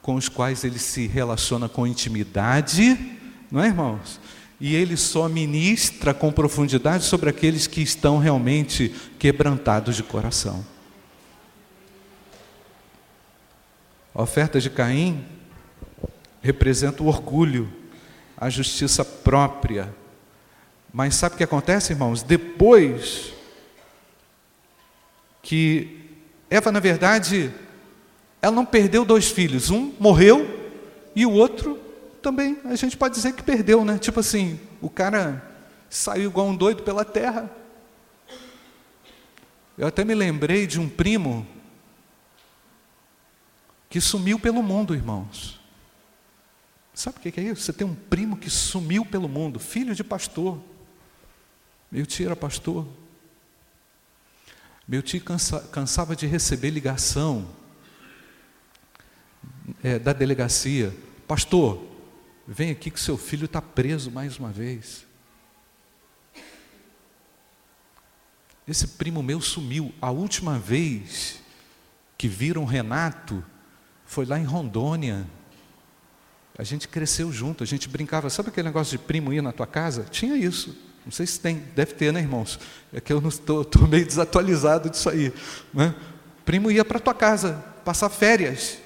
com 0.00 0.16
os 0.16 0.28
quais 0.28 0.64
ele 0.64 0.80
se 0.80 1.06
relaciona 1.06 1.68
com 1.68 1.86
intimidade, 1.86 2.98
não 3.50 3.62
é, 3.62 3.68
irmãos? 3.68 4.20
E 4.60 4.74
ele 4.74 4.96
só 4.96 5.28
ministra 5.28 6.12
com 6.12 6.32
profundidade 6.32 7.04
sobre 7.04 7.30
aqueles 7.30 7.66
que 7.66 7.80
estão 7.80 8.18
realmente 8.18 8.92
quebrantados 9.18 9.94
de 9.94 10.02
coração. 10.02 10.64
A 14.14 14.22
oferta 14.22 14.60
de 14.60 14.68
Caim 14.68 15.24
representa 16.42 17.02
o 17.02 17.06
orgulho, 17.06 17.72
a 18.36 18.50
justiça 18.50 19.04
própria. 19.04 19.94
Mas 20.92 21.14
sabe 21.14 21.34
o 21.34 21.38
que 21.38 21.44
acontece, 21.44 21.92
irmãos? 21.92 22.22
Depois 22.22 23.32
que 25.42 26.00
Eva, 26.50 26.70
na 26.70 26.80
verdade, 26.80 27.52
ela 28.42 28.54
não 28.54 28.66
perdeu 28.66 29.04
dois 29.04 29.30
filhos, 29.30 29.70
um 29.70 29.94
morreu 29.98 30.70
e 31.16 31.24
o 31.24 31.30
outro 31.30 31.80
também, 32.20 32.58
a 32.64 32.74
gente 32.76 32.96
pode 32.96 33.14
dizer 33.14 33.32
que 33.32 33.42
perdeu, 33.42 33.84
né? 33.84 33.98
Tipo 33.98 34.20
assim, 34.20 34.60
o 34.80 34.88
cara 34.88 35.42
saiu 35.88 36.30
igual 36.30 36.46
um 36.46 36.56
doido 36.56 36.82
pela 36.82 37.04
terra. 37.04 37.50
Eu 39.76 39.86
até 39.86 40.04
me 40.04 40.14
lembrei 40.14 40.66
de 40.66 40.78
um 40.78 40.88
primo 40.88 41.46
que 43.92 44.00
sumiu 44.00 44.38
pelo 44.38 44.62
mundo, 44.62 44.94
irmãos. 44.94 45.60
Sabe 46.94 47.18
o 47.18 47.20
que 47.20 47.38
é 47.38 47.42
isso? 47.42 47.60
Você 47.60 47.74
tem 47.74 47.86
um 47.86 47.94
primo 47.94 48.38
que 48.38 48.48
sumiu 48.48 49.04
pelo 49.04 49.28
mundo, 49.28 49.60
filho 49.60 49.94
de 49.94 50.02
pastor. 50.02 50.58
Meu 51.90 52.06
tio 52.06 52.24
era 52.24 52.34
pastor. 52.34 52.88
Meu 54.88 55.02
tio 55.02 55.20
cansa, 55.20 55.60
cansava 55.70 56.16
de 56.16 56.26
receber 56.26 56.70
ligação 56.70 57.46
é, 59.82 59.98
da 59.98 60.14
delegacia: 60.14 60.96
Pastor, 61.28 61.86
vem 62.48 62.70
aqui 62.70 62.90
que 62.90 62.98
seu 62.98 63.18
filho 63.18 63.44
está 63.44 63.60
preso 63.60 64.10
mais 64.10 64.38
uma 64.38 64.50
vez. 64.50 65.06
Esse 68.66 68.88
primo 68.88 69.22
meu 69.22 69.42
sumiu. 69.42 69.94
A 70.00 70.10
última 70.10 70.58
vez 70.58 71.42
que 72.16 72.26
viram 72.26 72.64
Renato 72.64 73.44
foi 74.12 74.26
lá 74.26 74.38
em 74.38 74.44
Rondônia. 74.44 75.26
A 76.58 76.62
gente 76.62 76.86
cresceu 76.86 77.32
junto, 77.32 77.64
a 77.64 77.66
gente 77.66 77.88
brincava. 77.88 78.28
Sabe 78.28 78.50
aquele 78.50 78.68
negócio 78.68 78.98
de 78.98 79.02
primo 79.02 79.32
ir 79.32 79.42
na 79.42 79.52
tua 79.52 79.66
casa? 79.66 80.04
Tinha 80.10 80.36
isso. 80.36 80.76
Não 81.02 81.10
sei 81.10 81.26
se 81.26 81.40
tem, 81.40 81.60
deve 81.74 81.94
ter, 81.94 82.12
né, 82.12 82.20
irmãos? 82.20 82.60
É 82.92 83.00
que 83.00 83.10
eu 83.10 83.26
estou 83.26 83.66
meio 83.88 84.04
desatualizado 84.04 84.90
disso 84.90 85.08
aí. 85.08 85.32
Né? 85.72 85.94
Primo 86.44 86.70
ia 86.70 86.84
para 86.84 87.00
tua 87.00 87.14
casa 87.14 87.64
passar 87.86 88.10
férias. 88.10 88.76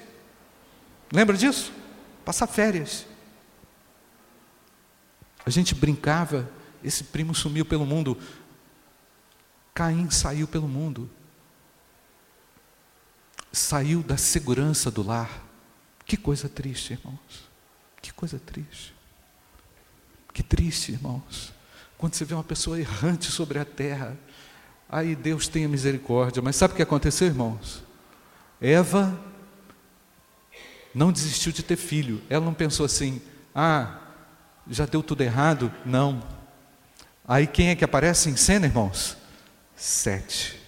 Lembra 1.11 1.35
disso? 1.35 1.73
Passar 2.23 2.47
férias. 2.47 3.05
A 5.45 5.49
gente 5.49 5.75
brincava, 5.75 6.49
esse 6.81 7.03
primo 7.03 7.35
sumiu 7.35 7.65
pelo 7.65 7.85
mundo. 7.85 8.17
Caim 9.73 10.09
saiu 10.09 10.47
pelo 10.47 10.69
mundo. 10.69 11.09
Saiu 13.51 14.03
da 14.03 14.17
segurança 14.17 14.91
do 14.91 15.03
lar. 15.03 15.43
Que 16.05 16.15
coisa 16.15 16.47
triste, 16.47 16.93
irmãos. 16.93 17.49
Que 18.01 18.13
coisa 18.13 18.39
triste. 18.39 18.93
Que 20.33 20.43
triste, 20.43 20.91
irmãos. 20.91 21.53
Quando 21.97 22.13
você 22.13 22.23
vê 22.23 22.33
uma 22.33 22.43
pessoa 22.43 22.79
errante 22.79 23.31
sobre 23.31 23.57
a 23.59 23.65
terra, 23.65 24.17
aí 24.87 25.15
Deus 25.15 25.47
tenha 25.47 25.67
misericórdia. 25.67 26.41
Mas 26.41 26.55
sabe 26.55 26.73
o 26.73 26.77
que 26.77 26.83
aconteceu, 26.83 27.27
irmãos? 27.27 27.83
Eva 28.61 29.19
não 30.93 31.11
desistiu 31.11 31.51
de 31.51 31.63
ter 31.63 31.75
filho. 31.75 32.21
Ela 32.29 32.45
não 32.45 32.53
pensou 32.53 32.85
assim: 32.85 33.21
ah, 33.53 33.99
já 34.69 34.85
deu 34.85 35.03
tudo 35.03 35.21
errado. 35.21 35.73
Não. 35.85 36.23
Aí 37.27 37.45
quem 37.45 37.69
é 37.69 37.75
que 37.75 37.83
aparece 37.83 38.29
em 38.29 38.35
cena, 38.35 38.65
irmãos? 38.65 39.17
Sete. 39.75 40.59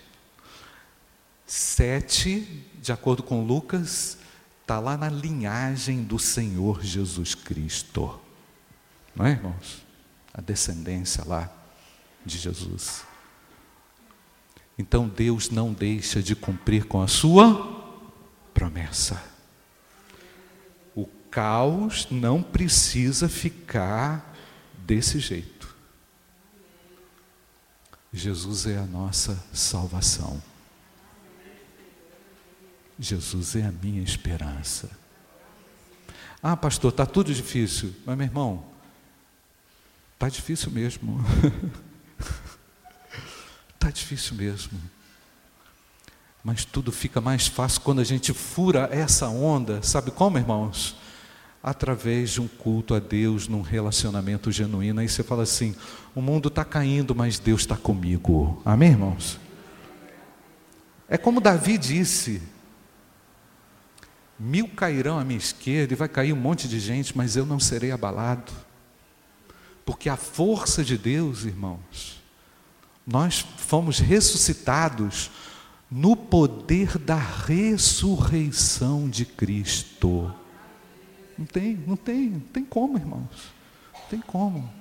Sete, 1.45 2.67
de 2.82 2.91
acordo 2.91 3.23
com 3.23 3.43
Lucas, 3.43 4.17
está 4.61 4.80
lá 4.80 4.95
na 4.95 5.09
linhagem 5.09 6.03
do 6.03 6.19
Senhor 6.19 6.84
Jesus 6.84 7.36
Cristo. 7.36 8.19
não 9.15 9.25
é, 9.25 9.32
irmãos? 9.32 9.84
A 10.34 10.41
descendência 10.41 11.23
lá 11.25 11.51
de 12.25 12.38
Jesus. 12.38 13.03
Então 14.77 15.07
Deus 15.09 15.49
não 15.49 15.73
deixa 15.73 16.23
de 16.23 16.36
cumprir 16.36 16.86
com 16.86 17.01
a 17.01 17.07
sua 17.07 17.77
promessa. 18.53 19.21
O 20.95 21.05
caos 21.30 22.07
não 22.09 22.41
precisa 22.41 23.27
ficar 23.27 24.34
desse 24.77 25.19
jeito. 25.19 25.75
Jesus 28.13 28.65
é 28.65 28.77
a 28.77 28.86
nossa 28.86 29.43
salvação. 29.53 30.41
Jesus 33.00 33.56
é 33.56 33.64
a 33.64 33.72
minha 33.72 34.04
esperança. 34.04 34.89
Ah, 36.43 36.58
pastor, 36.58 36.91
está 36.91 37.06
tudo 37.06 37.34
difícil. 37.34 37.95
Mas, 38.06 38.18
meu 38.18 38.28
irmão, 38.28 38.66
está 40.16 40.28
difícil 40.28 40.70
mesmo. 40.70 41.24
Está 43.74 43.89
difícil 43.91 44.36
mesmo. 44.36 44.78
Mas 46.43 46.66
tudo 46.66 46.91
fica 46.91 47.22
mais 47.22 47.47
fácil 47.47 47.82
quando 47.82 48.00
a 48.00 48.04
gente 48.04 48.34
fura 48.34 48.89
essa 48.91 49.30
onda. 49.30 49.82
Sabe 49.82 50.12
como, 50.12 50.38
irmãos? 50.38 50.95
Através 51.64 52.32
de 52.32 52.41
um 52.41 52.47
culto 52.47 52.93
a 52.93 53.00
Deus, 53.00 53.47
num 53.47 53.62
relacionamento 53.62 54.52
genuíno. 54.52 55.00
Aí 55.00 55.08
você 55.08 55.24
fala 55.24 55.43
assim: 55.43 55.74
o 56.14 56.22
mundo 56.22 56.50
está 56.50 56.66
caindo, 56.66 57.16
mas 57.16 57.39
Deus 57.39 57.62
está 57.62 57.78
comigo. 57.78 58.62
Amém, 58.66 58.91
irmãos? 58.91 59.39
É 61.10 61.18
como 61.18 61.41
Davi 61.41 61.78
disse: 61.78 62.41
mil 64.40 64.68
cairão 64.70 65.20
à 65.20 65.24
minha 65.24 65.38
esquerda 65.38 65.94
e 65.94 65.96
vai 65.96 66.08
cair 66.08 66.34
um 66.34 66.38
monte 66.38 66.68
de 66.68 66.80
gente, 66.80 67.18
mas 67.18 67.36
eu 67.36 67.46
não 67.46 67.60
serei 67.60 67.92
abalado. 67.92 68.52
Porque 69.86 70.08
a 70.08 70.16
força 70.16 70.84
de 70.84 70.98
Deus, 70.98 71.44
irmãos, 71.44 72.22
nós 73.06 73.40
fomos 73.40 74.00
ressuscitados 74.00 75.32
no 75.90 76.16
poder 76.16 76.98
da 76.98 77.18
ressurreição 77.18 79.10
de 79.10 79.26
Cristo. 79.26 80.34
Não 81.38 81.46
tem, 81.46 81.76
não 81.88 81.96
tem, 81.96 82.30
não 82.30 82.40
tem 82.40 82.64
como, 82.64 82.98
irmãos. 82.98 83.52
Não 83.94 84.02
tem 84.10 84.22
como. 84.22 84.74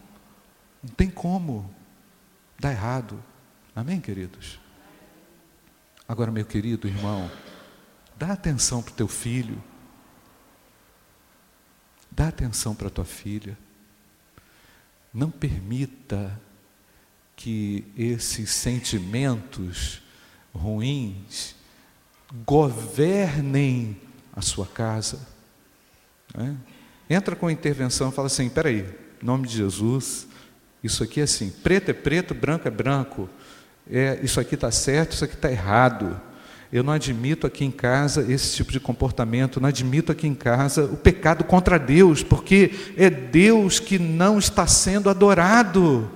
Não 0.82 0.90
tem 0.90 1.10
como 1.10 1.74
dar 2.58 2.72
errado. 2.72 3.22
Amém, 3.74 4.00
queridos? 4.00 4.60
Agora, 6.06 6.30
meu 6.30 6.44
querido 6.44 6.86
irmão, 6.86 7.30
dá 8.18 8.32
atenção 8.32 8.82
para 8.82 8.92
o 8.92 8.96
teu 8.96 9.08
filho. 9.08 9.62
Dá 12.10 12.28
atenção 12.28 12.74
para 12.74 12.90
tua 12.90 13.04
filha. 13.04 13.56
Não 15.14 15.30
permita 15.30 16.38
que 17.36 17.84
esses 17.96 18.50
sentimentos 18.50 20.02
ruins 20.52 21.54
governem 22.44 23.96
a 24.34 24.42
sua 24.42 24.66
casa. 24.66 25.20
Né? 26.34 26.56
Entra 27.08 27.36
com 27.36 27.46
a 27.46 27.52
intervenção 27.52 28.10
fala 28.10 28.26
assim: 28.26 28.48
peraí, 28.48 28.84
em 29.22 29.24
nome 29.24 29.46
de 29.46 29.56
Jesus, 29.56 30.26
isso 30.82 31.02
aqui 31.04 31.20
é 31.20 31.24
assim: 31.24 31.50
preto 31.50 31.90
é 31.90 31.94
preto, 31.94 32.34
branco 32.34 32.66
é 32.66 32.70
branco, 32.70 33.30
é, 33.88 34.18
isso 34.22 34.40
aqui 34.40 34.56
está 34.56 34.70
certo, 34.70 35.12
isso 35.12 35.24
aqui 35.24 35.34
está 35.34 35.50
errado. 35.50 36.20
Eu 36.70 36.82
não 36.82 36.92
admito 36.92 37.46
aqui 37.46 37.64
em 37.64 37.70
casa 37.70 38.30
esse 38.30 38.56
tipo 38.56 38.70
de 38.70 38.78
comportamento, 38.78 39.60
não 39.60 39.68
admito 39.68 40.12
aqui 40.12 40.26
em 40.26 40.34
casa 40.34 40.84
o 40.84 40.96
pecado 40.96 41.42
contra 41.44 41.78
Deus, 41.78 42.22
porque 42.22 42.92
é 42.96 43.08
Deus 43.08 43.80
que 43.80 43.98
não 43.98 44.38
está 44.38 44.66
sendo 44.66 45.08
adorado. 45.08 46.10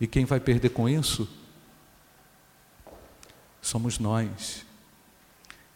E 0.00 0.06
quem 0.06 0.24
vai 0.24 0.40
perder 0.40 0.70
com 0.70 0.88
isso? 0.88 1.28
Somos 3.60 3.98
nós. 3.98 4.64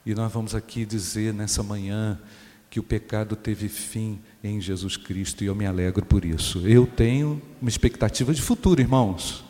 E 0.07 0.14
nós 0.14 0.32
vamos 0.32 0.55
aqui 0.55 0.86
dizer 0.86 1.34
nessa 1.34 1.62
manhã 1.62 2.18
que 2.70 2.78
o 2.78 2.84
pecado 2.84 3.34
teve 3.34 3.68
fim 3.68 4.20
em 4.44 4.60
Jesus 4.60 4.96
Cristo 4.96 5.42
e 5.42 5.48
eu 5.48 5.56
me 5.56 5.66
alegro 5.66 6.06
por 6.06 6.24
isso. 6.24 6.66
Eu 6.66 6.86
tenho 6.86 7.42
uma 7.60 7.68
expectativa 7.68 8.32
de 8.32 8.40
futuro, 8.40 8.80
irmãos. 8.80 9.44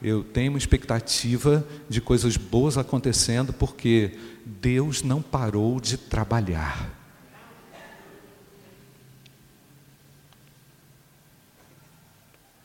Eu 0.00 0.22
tenho 0.22 0.52
uma 0.52 0.58
expectativa 0.58 1.66
de 1.88 2.00
coisas 2.00 2.36
boas 2.36 2.78
acontecendo 2.78 3.52
porque 3.52 4.16
Deus 4.44 5.02
não 5.02 5.20
parou 5.20 5.80
de 5.80 5.96
trabalhar. 5.96 6.94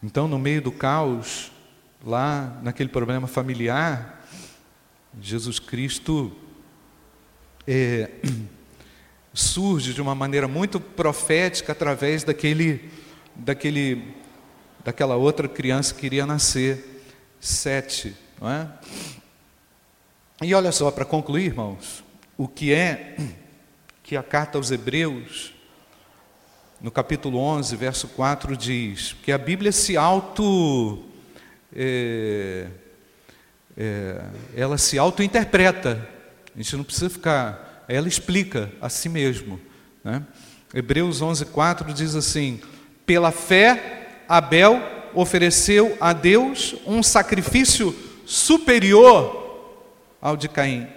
Então, 0.04 0.28
no 0.28 0.38
meio 0.38 0.62
do 0.62 0.72
caos, 0.72 1.52
lá 2.06 2.60
naquele 2.62 2.90
problema 2.90 3.28
familiar, 3.28 4.28
Jesus 5.20 5.58
Cristo 5.58 6.32
é, 7.68 8.10
surge 9.34 9.94
de 9.94 10.02
uma 10.02 10.14
maneira 10.14 10.48
muito 10.48 10.80
profética 10.80 11.72
através 11.72 12.24
daquele, 12.24 12.90
daquele, 13.36 14.16
daquela 14.84 15.16
outra 15.16 15.48
criança 15.48 15.94
que 15.94 16.06
iria 16.06 16.26
nascer, 16.26 17.04
sete, 17.40 18.16
não 18.40 18.50
é? 18.50 18.68
E 20.42 20.54
olha 20.54 20.72
só, 20.72 20.90
para 20.90 21.06
concluir, 21.06 21.46
irmãos, 21.46 22.04
o 22.38 22.48
que 22.48 22.74
é 22.74 23.16
que 24.04 24.18
a 24.18 24.24
carta 24.24 24.58
aos 24.58 24.72
Hebreus 24.72 25.54
no 26.82 26.90
capítulo 26.90 27.38
11, 27.38 27.76
verso 27.76 28.08
4, 28.08 28.58
diz 28.58 29.16
que 29.22 29.32
a 29.32 29.38
Bíblia 29.38 29.72
se 29.72 29.96
auto. 29.96 31.04
É, 31.76 32.68
é, 33.78 34.26
ela 34.56 34.80
se 34.80 34.98
auto-interpreta. 34.98 36.10
A 36.56 36.58
gente 36.58 36.76
não 36.76 36.84
precisa 36.84 37.10
ficar. 37.10 37.71
Ela 37.94 38.08
explica 38.08 38.72
a 38.80 38.88
si 38.88 39.10
mesmo. 39.10 39.60
Né? 40.02 40.24
Hebreus 40.74 41.22
11, 41.22 41.46
4 41.48 41.94
diz 41.94 42.16
assim: 42.16 42.62
Pela 43.06 43.32
fé, 43.32 44.24
Abel 44.30 44.82
ofereceu 45.14 45.98
a 46.00 46.14
Deus 46.14 46.76
um 46.88 47.04
sacrifício 47.04 47.94
superior 48.26 49.76
ao 50.22 50.38
de 50.38 50.48
Caim. 50.48 50.88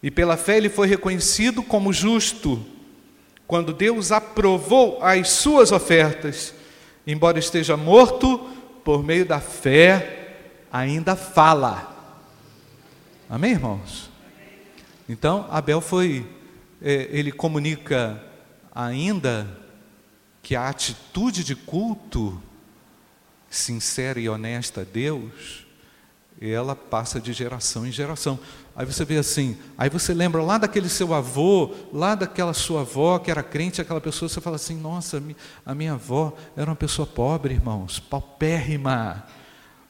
E 0.00 0.08
pela 0.08 0.36
fé 0.36 0.58
ele 0.58 0.68
foi 0.68 0.86
reconhecido 0.86 1.64
como 1.64 1.92
justo 1.92 2.64
quando 3.44 3.72
Deus 3.72 4.12
aprovou 4.12 5.02
as 5.02 5.30
suas 5.30 5.72
ofertas, 5.72 6.54
embora 7.04 7.40
esteja 7.40 7.76
morto, 7.76 8.38
por 8.84 9.02
meio 9.02 9.26
da 9.26 9.40
fé, 9.40 10.36
ainda 10.70 11.16
fala. 11.16 11.92
Amém, 13.28 13.50
irmãos? 13.50 14.08
Então, 15.08 15.46
Abel 15.50 15.80
foi, 15.80 16.28
é, 16.82 17.08
ele 17.10 17.32
comunica 17.32 18.22
ainda 18.74 19.48
que 20.42 20.54
a 20.54 20.68
atitude 20.68 21.42
de 21.42 21.56
culto 21.56 22.40
sincera 23.48 24.20
e 24.20 24.28
honesta 24.28 24.82
a 24.82 24.84
Deus, 24.84 25.66
ela 26.40 26.76
passa 26.76 27.20
de 27.20 27.32
geração 27.32 27.86
em 27.86 27.90
geração. 27.90 28.38
Aí 28.76 28.86
você 28.86 29.04
vê 29.04 29.16
assim, 29.16 29.56
aí 29.76 29.90
você 29.90 30.14
lembra 30.14 30.42
lá 30.42 30.58
daquele 30.58 30.88
seu 30.88 31.12
avô, 31.12 31.74
lá 31.92 32.14
daquela 32.14 32.52
sua 32.52 32.82
avó 32.82 33.18
que 33.18 33.30
era 33.30 33.42
crente, 33.42 33.80
aquela 33.80 34.00
pessoa, 34.00 34.28
você 34.28 34.40
fala 34.40 34.56
assim: 34.56 34.76
nossa, 34.76 35.22
a 35.66 35.74
minha 35.74 35.94
avó 35.94 36.36
era 36.56 36.70
uma 36.70 36.76
pessoa 36.76 37.06
pobre, 37.06 37.54
irmãos, 37.54 37.98
paupérrima, 37.98 39.26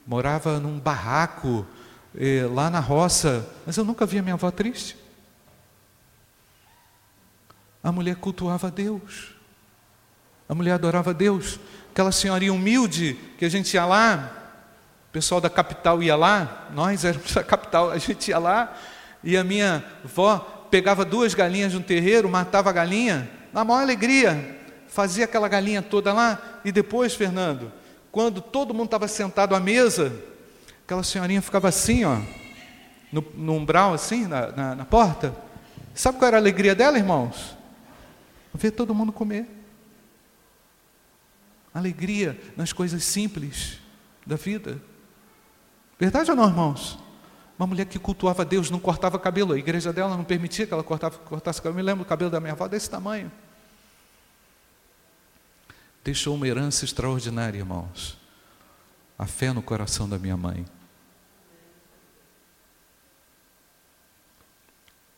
morava 0.07 0.59
num 0.59 0.79
barraco 0.79 1.67
eh, 2.17 2.49
lá 2.51 2.71
na 2.71 2.81
roça, 2.81 3.47
mas 3.67 3.77
eu 3.77 3.85
nunca 3.85 4.07
vi 4.07 4.19
a 4.19 4.23
minha 4.23 4.35
avó 4.35 4.51
triste. 4.51 5.08
A 7.83 7.93
mulher 7.93 8.17
cultuava 8.17 8.67
a 8.67 8.71
Deus, 8.71 9.35
a 10.49 10.55
mulher 10.55 10.73
adorava 10.73 11.11
a 11.11 11.13
Deus, 11.13 11.61
aquela 11.91 12.11
senhorinha 12.11 12.53
humilde 12.53 13.19
que 13.39 13.45
a 13.45 13.49
gente 13.49 13.75
ia 13.75 13.85
lá, 13.85 14.33
o 15.09 15.13
pessoal 15.13 15.41
da 15.41 15.51
capital 15.51 16.03
ia 16.03 16.17
lá, 16.17 16.69
nós 16.75 17.05
éramos 17.05 17.33
da 17.33 17.43
capital, 17.45 17.91
a 17.91 17.99
gente 17.99 18.29
ia 18.29 18.39
lá 18.39 18.77
e 19.23 19.37
a 19.37 19.45
minha 19.45 19.85
avó 20.05 20.39
pegava 20.71 21.05
duas 21.05 21.35
galinhas 21.35 21.75
um 21.75 21.83
terreiro, 21.83 22.29
matava 22.29 22.71
a 22.71 22.73
galinha, 22.73 23.29
na 23.53 23.65
maior 23.65 23.83
alegria, 23.83 24.59
fazia 24.89 25.25
aquela 25.25 25.49
galinha 25.49 25.83
toda 25.83 26.13
lá 26.13 26.61
e 26.65 26.73
depois, 26.73 27.15
Fernando, 27.15 27.73
quando 28.11 28.41
todo 28.41 28.75
mundo 28.75 28.87
estava 28.87 29.09
sentado 29.09 29.55
à 29.55 29.61
mesa, 29.61 30.13
aquela 30.85 31.03
senhorinha 31.03 31.43
ficava 31.43 31.69
assim, 31.69 32.05
ó, 32.05 32.19
no, 33.13 33.25
no 33.35 33.55
umbral, 33.55 33.95
assim, 33.95 34.27
na, 34.27 34.49
na, 34.49 34.75
na 34.75 34.85
porta. 34.85 35.35
Sabe 35.95 36.19
qual 36.19 36.29
era 36.29 36.37
a 36.37 36.41
alegria 36.41 36.75
dela, 36.75 36.99
irmãos? 36.99 37.58
Ver 38.59 38.73
todo 38.73 38.95
mundo 38.95 39.13
comer. 39.13 39.49
Alegria 41.73 42.39
nas 42.57 42.73
coisas 42.73 43.05
simples 43.05 43.79
da 44.27 44.35
vida. 44.35 44.83
Verdade 45.99 46.31
ou 46.31 46.37
não, 46.37 46.49
irmãos? 46.49 46.99
Uma 47.57 47.69
mulher 47.69 47.87
que 47.87 47.99
cultuava 47.99 48.45
Deus, 48.45 48.69
não 48.69 48.81
cortava 48.81 49.19
cabelo. 49.19 49.53
A 49.53 49.59
igreja 49.59 49.93
dela 49.93 50.17
não 50.17 50.25
permitia 50.25 50.67
que 50.67 50.75
ela 50.75 50.83
cortava, 50.83 51.19
cortasse 51.19 51.63
cabelo. 51.63 51.79
Eu 51.79 51.85
me 51.85 51.87
lembro 51.87 52.05
do 52.05 52.09
cabelo 52.09 52.31
da 52.31 52.41
minha 52.41 52.53
avó 52.53 52.67
desse 52.67 52.91
tamanho. 52.91 53.31
Deixou 56.03 56.35
uma 56.35 56.49
herança 56.49 56.85
extraordinária, 56.85 57.59
irmãos. 57.59 58.19
A 59.17 59.27
fé 59.27 59.53
no 59.53 59.63
coração 59.63 60.09
da 60.09 60.19
minha 60.19 60.37
mãe. 60.37 60.67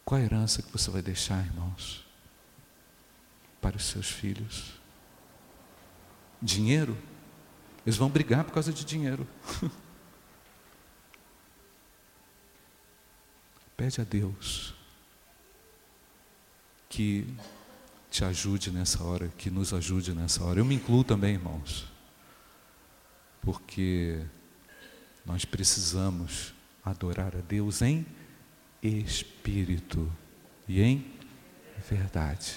Qual 0.04 0.20
a 0.20 0.24
herança 0.24 0.60
que 0.60 0.70
você 0.70 0.90
vai 0.90 1.00
deixar, 1.00 1.44
irmãos? 1.44 2.09
Para 3.60 3.76
os 3.76 3.84
seus 3.84 4.08
filhos? 4.08 4.72
Dinheiro? 6.40 6.96
Eles 7.84 7.96
vão 7.96 8.08
brigar 8.08 8.44
por 8.44 8.52
causa 8.52 8.72
de 8.72 8.84
dinheiro. 8.84 9.26
Pede 13.76 14.00
a 14.00 14.04
Deus 14.04 14.74
que 16.88 17.26
te 18.10 18.24
ajude 18.24 18.70
nessa 18.70 19.02
hora, 19.02 19.28
que 19.38 19.48
nos 19.50 19.72
ajude 19.72 20.12
nessa 20.12 20.44
hora. 20.44 20.58
Eu 20.60 20.64
me 20.64 20.74
incluo 20.74 21.04
também, 21.04 21.34
irmãos, 21.34 21.86
porque 23.40 24.20
nós 25.24 25.44
precisamos 25.44 26.52
adorar 26.84 27.36
a 27.36 27.40
Deus 27.40 27.80
em 27.80 28.04
espírito 28.82 30.10
e 30.68 30.82
em 30.82 31.12
verdade. 31.88 32.56